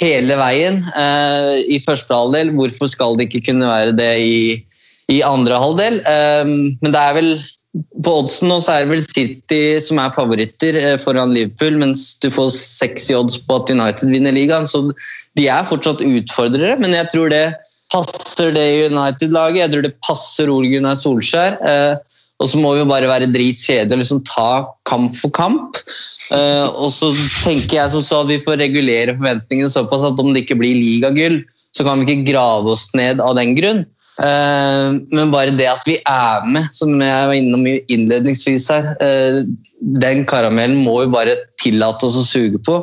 [0.00, 2.52] hele veien eh, i første halvdel.
[2.56, 4.36] Hvorfor skal det ikke kunne være det i,
[5.12, 6.00] i andre halvdel?
[6.08, 7.34] Eh, men det er vel
[8.02, 12.16] på oddsen nå så er det vel City som er favoritter eh, foran Liverpool, mens
[12.22, 14.66] du får i odds på at United vinner ligaen.
[14.66, 14.88] Så
[15.38, 17.44] de er fortsatt utfordrere, men jeg tror det
[17.90, 19.62] passer det United-laget.
[19.64, 21.58] Jeg tror det passer Ole Gunnar Solskjær.
[21.60, 21.94] Eh,
[22.40, 24.50] Og så må vi jo bare være dritkjedelige og liksom ta
[24.88, 25.80] kamp for kamp.
[26.32, 27.12] Uh, og så
[27.44, 30.78] tenker jeg som så at vi får regulere forventningene såpass at om det ikke blir
[30.78, 31.42] ligagull,
[31.76, 33.84] så kan vi ikke grave oss ned av den grunn.
[34.20, 39.44] Uh, men bare det at vi er med, som jeg var innom innledningsvis her, uh,
[40.00, 42.80] den karamellen må vi bare tillate oss å suge på.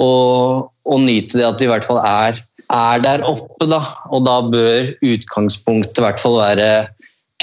[0.00, 2.40] Og, og nyte det at vi i hvert fall er,
[2.72, 3.82] er der oppe, da.
[4.12, 6.68] Og da bør utgangspunktet i hvert fall være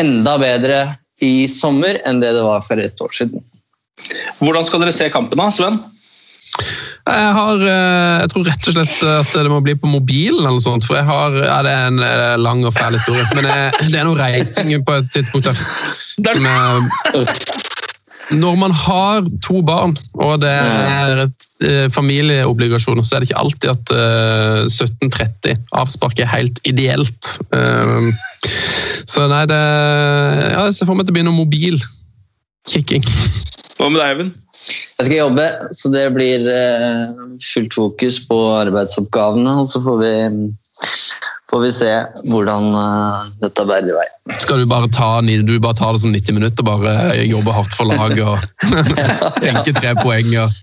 [0.02, 0.84] enda bedre
[1.24, 3.44] i sommer enn det det var for et år siden.
[4.44, 5.80] Hvordan skal dere se kampen, da, Sven?
[7.04, 10.58] Jeg, har, eh, jeg tror rett og slett at det må bli på mobilen, eller
[10.58, 13.26] noe sånt, for jeg har, ja, det er en eh, lang og fæl historie.
[13.36, 15.64] Men jeg, det er noe reising på et tidspunkt der.
[16.14, 17.72] Som
[18.32, 23.42] når man har to barn, og det er et eh, familieobligasjoner, så er det ikke
[23.42, 27.34] alltid at eh, 17.30 avspark er helt ideelt.
[27.52, 28.14] Um,
[29.10, 31.80] så nei, det ja, Jeg ser for meg at det blir noe mobil
[32.70, 33.04] kicking.
[33.78, 34.36] Hva med deg, Eivind?
[34.54, 35.46] Jeg skal jobbe,
[35.76, 39.56] så det blir eh, fullt fokus på arbeidsoppgavene.
[39.64, 40.12] Og så får vi,
[41.52, 41.92] får vi se
[42.30, 44.06] hvordan eh, dette bærer i vei.
[44.44, 47.90] Skal du bare ta, du bare ta det som 90 minutter, bare jobbe hardt for
[47.92, 48.40] laget og
[49.44, 50.32] tenke tre poeng?
[50.46, 50.62] Og...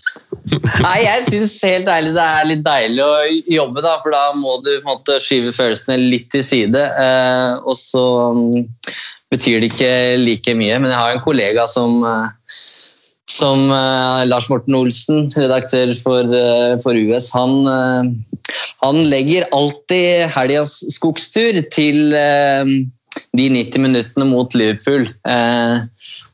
[0.85, 3.15] Nei, jeg syns helt ærlig det er litt deilig å
[3.51, 6.83] jobbe, da, for da må du måte skyve følelsene litt til side.
[7.05, 8.05] Eh, og så
[8.37, 8.69] mm,
[9.33, 12.55] betyr det ikke like mye, men jeg har en kollega som eh,
[13.31, 20.27] som eh, Lars Morten Olsen, redaktør for, uh, for US, han, eh, han, legger alltid
[20.35, 25.07] helgas skogstur til de 90 minuttene mot Liverpool.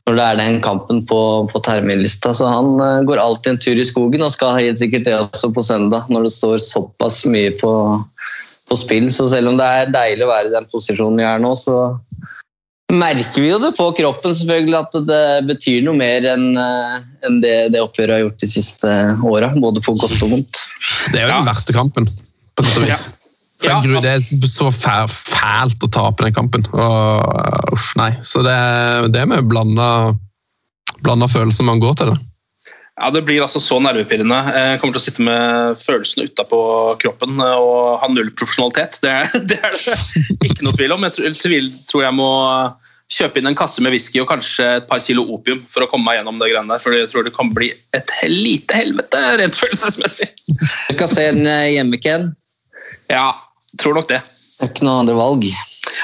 [0.07, 1.19] Når det er den kampen på,
[1.51, 2.31] på terminlista.
[2.35, 2.77] Så han
[3.07, 6.29] går alltid en tur i skogen og skal helt sikkert det også på søndag, når
[6.29, 7.73] det står såpass mye på,
[8.71, 9.09] på spill.
[9.11, 11.91] Så selv om det er deilig å være i den posisjonen vi er nå, så
[12.95, 17.73] merker vi jo det på kroppen selvfølgelig at det betyr noe mer enn en det,
[17.73, 18.93] det oppgjøret har gjort de siste
[19.27, 19.51] åra.
[19.59, 20.63] Både på godt og vondt.
[21.11, 22.07] Det er jo den verste kampen,
[22.55, 23.09] på sett og vis.
[23.67, 26.65] Ja, Gud, Det er så fæ fælt å tape den kampen.
[26.73, 28.13] Og, uff, nei.
[28.25, 28.55] Så det,
[29.13, 30.15] det er med blanda,
[31.03, 32.17] blanda følelser man går til det.
[32.97, 34.39] Ja, Det blir altså så nervepirrende.
[34.55, 36.59] Jeg kommer til å sitte med følelsene utapå
[37.03, 38.97] kroppen og ha null profesjonalitet.
[39.03, 39.13] Det
[39.51, 39.77] det er,
[40.41, 41.05] det ikke noe tvil om.
[41.05, 42.31] Jeg tror, tror jeg må
[43.13, 46.09] kjøpe inn en kasse med whisky og kanskje et par kilo opium for å komme
[46.09, 46.83] meg gjennom det greiene der.
[46.83, 50.31] For jeg tror det kan bli et lite helvete rent følelsesmessig.
[50.49, 52.31] Du skal se en eh, hjemme-Ken?
[53.13, 53.29] Ja,
[53.79, 54.21] tror nok det.
[54.57, 55.47] Det er ikke noen andre valg?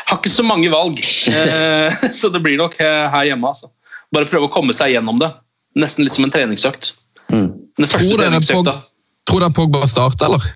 [0.10, 3.50] Har ikke så mange valg, eh, så det blir nok eh, her hjemme.
[3.50, 3.72] altså.
[4.14, 5.32] Bare prøve å komme seg gjennom det.
[5.80, 6.94] Nesten litt som en treningsøkt.
[7.34, 7.50] Mm.
[7.80, 8.78] Den første treningsøkta.
[9.30, 10.54] Tror dere Pogba starter, eller?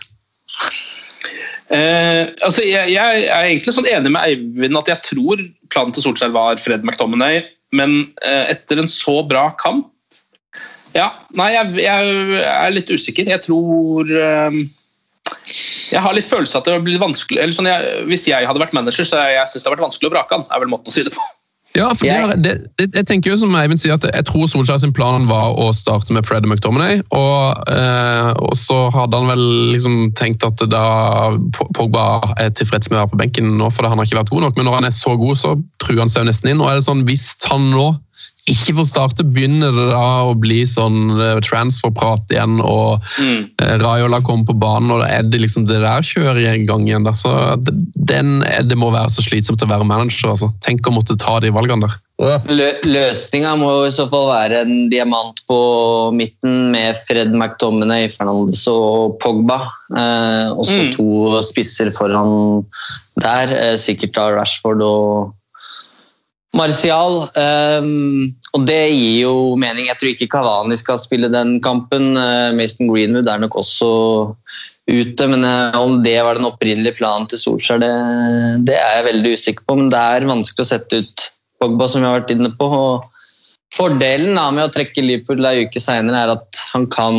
[1.74, 5.42] Eh, altså jeg, jeg, er egentlig sånn enig med Eivind at jeg tror
[5.74, 7.42] planen til Solskjær var Fred McTominay,
[7.76, 9.90] men eh, etter en så bra kamp
[10.96, 13.28] Ja, nei, jeg, jeg er litt usikker.
[13.28, 14.62] Jeg tror eh,
[15.94, 17.70] Jeg har litt følelse at det blir vanskelig eller sånn
[18.10, 20.40] Hvis jeg hadde vært manager, så jeg, jeg synes det har vært vanskelig å vrake
[20.40, 20.48] han.
[20.52, 21.28] er vel måten å si det på.
[21.78, 24.80] Ja, for det, det, det, jeg tenker jo som Eivind sier at jeg tror Solskjær
[24.82, 27.04] sin plan var å starte med Fred McTominay.
[27.14, 29.44] Og, eh, og, så hadde han vel
[29.76, 30.88] liksom tenkt at da
[31.78, 32.08] Pogba
[32.42, 34.58] er tilfreds med å være på benken nå, fordi han har ikke vært god nok.
[34.58, 36.64] Men når han er så god, så truer han seg jo nesten inn.
[36.64, 37.92] Og er det sånn, hvis han nå
[38.48, 43.44] ikke får starte, begynner det da å bli sånn eh, transferprat igjen, og mm.
[43.64, 46.86] Eh, Raiola kommer på banen, og da er det liksom det der kjører i gang
[46.88, 47.08] igjen.
[47.08, 47.16] Der.
[47.18, 50.32] Så den, det må være så slitsomt å være manager.
[50.34, 50.52] Altså.
[50.66, 51.98] Tenk å måtte ta de valgene der.
[52.18, 55.58] Lø Løsninga må i så fall være en diamant på
[56.18, 59.60] midten med Fred McTominay, Fernandes og Pogba.
[59.94, 60.94] Eh, også mm.
[60.96, 62.64] to spisser foran
[63.22, 63.54] der.
[63.54, 65.37] Eh, sikkert da Rashford og
[66.58, 67.28] Martial.
[67.38, 69.88] Um, og det gir jo mening.
[69.90, 72.16] Jeg tror ikke Kavani skal spille den kampen.
[72.18, 73.90] Uh, Mason Greenwood er nok også
[74.88, 77.92] ute, men uh, om det var den opprinnelige planen til Solskjær, det,
[78.70, 79.78] det, er jeg veldig usikker på.
[79.82, 81.30] Men det er vanskelig å sette ut
[81.62, 82.68] Pogba, som vi har vært inne på.
[82.68, 83.14] og
[83.76, 87.18] Fordelen da, med å trekke Liverpool ei uke seinere er at han kan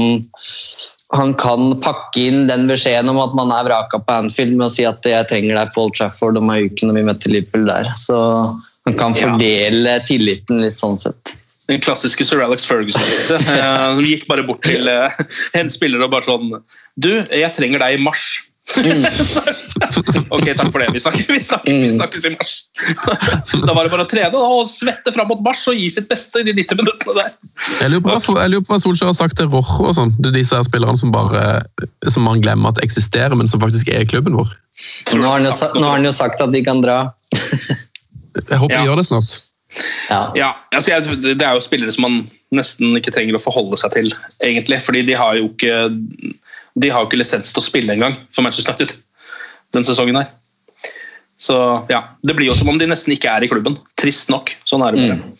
[1.16, 4.72] han kan pakke inn den beskjeden om at man er vraka på Anfield med å
[4.72, 7.64] si at jeg trenger deg på Old Trafford om ei uke når vi møter Liverpool
[7.70, 7.88] der.
[7.96, 8.18] Så
[8.88, 10.04] man kan fordele ja.
[10.08, 11.34] tilliten litt sånn sett.
[11.68, 13.44] Den klassiske sir Alex Ferguson.
[13.60, 15.16] Han gikk bare bort til eh,
[15.58, 16.54] en spiller og bare sånn
[16.96, 18.22] Du, jeg trenger deg i mars.
[18.76, 19.04] Mm.
[20.34, 20.88] ok, takk for det.
[20.92, 21.94] Vi snakkes, vi snakkes, vi mm.
[21.98, 22.54] snakkes i mars.
[23.66, 26.40] da var det bare å trene og svette fram mot mars og gi sitt beste
[26.40, 27.36] i de 90 minuttene der.
[27.82, 30.14] Jeg lurer på hva, hva Solskjær har sagt til Rojo og sånn.
[30.20, 31.60] Det er disse her spillerne som bare
[32.12, 34.56] som man glemmer at eksisterer, men som faktisk er i klubben vår.
[35.12, 37.02] Nå har han jo, nå har han jo sagt at de kan dra.
[38.46, 38.82] Jeg håper ja.
[38.82, 39.36] de gjør det snart.
[40.08, 40.20] Ja.
[40.38, 42.18] Ja, altså jeg, Det er jo spillere som man
[42.56, 44.08] nesten ikke trenger å forholde seg til,
[44.46, 44.80] egentlig.
[44.84, 45.74] fordi de har jo ikke
[46.78, 48.94] de har jo ikke lisens til å spille engang for Manchester United
[49.76, 50.30] den sesongen her.
[51.38, 51.56] Så
[51.90, 53.76] ja, Det blir jo som om de nesten ikke er i klubben.
[54.00, 54.54] Trist nok.
[54.66, 55.34] Sånn er det bare.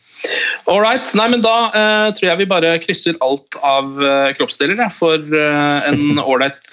[0.68, 1.06] All right.
[1.16, 5.16] Nei, men Da uh, tror jeg vi bare krysser alt av uh, kroppsdeler ja, for
[5.16, 6.72] uh, en ålreit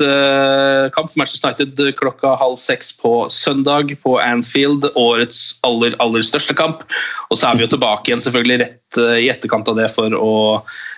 [0.95, 4.89] kamp for Manchester United klokka halv seks på søndag på Anfield.
[4.99, 6.83] Årets aller, aller største kamp.
[7.29, 10.35] Og så er vi jo tilbake igjen selvfølgelig rett i etterkant av det for å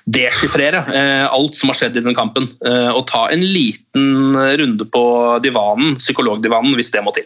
[0.06, 0.84] deschiffrere
[1.34, 2.46] alt som har skjedd i den kampen.
[2.62, 5.04] og ta en liten runde på
[5.42, 7.26] divanen, psykologdivanen, hvis det må til.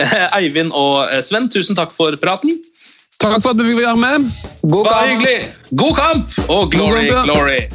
[0.38, 2.54] Eivind og Sven, tusen takk for praten.
[3.16, 4.26] Takk for at du fikk være med.
[4.68, 5.20] God Bare kamp!
[5.20, 5.42] hyggelig!
[5.76, 7.32] God kamp og oh, glory, God kamp, ja.
[7.32, 7.68] glory!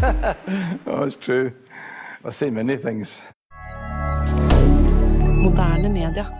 [0.86, 1.52] Oh, it's true.
[2.24, 3.22] I've seen many things.
[5.42, 6.39] Moderne media.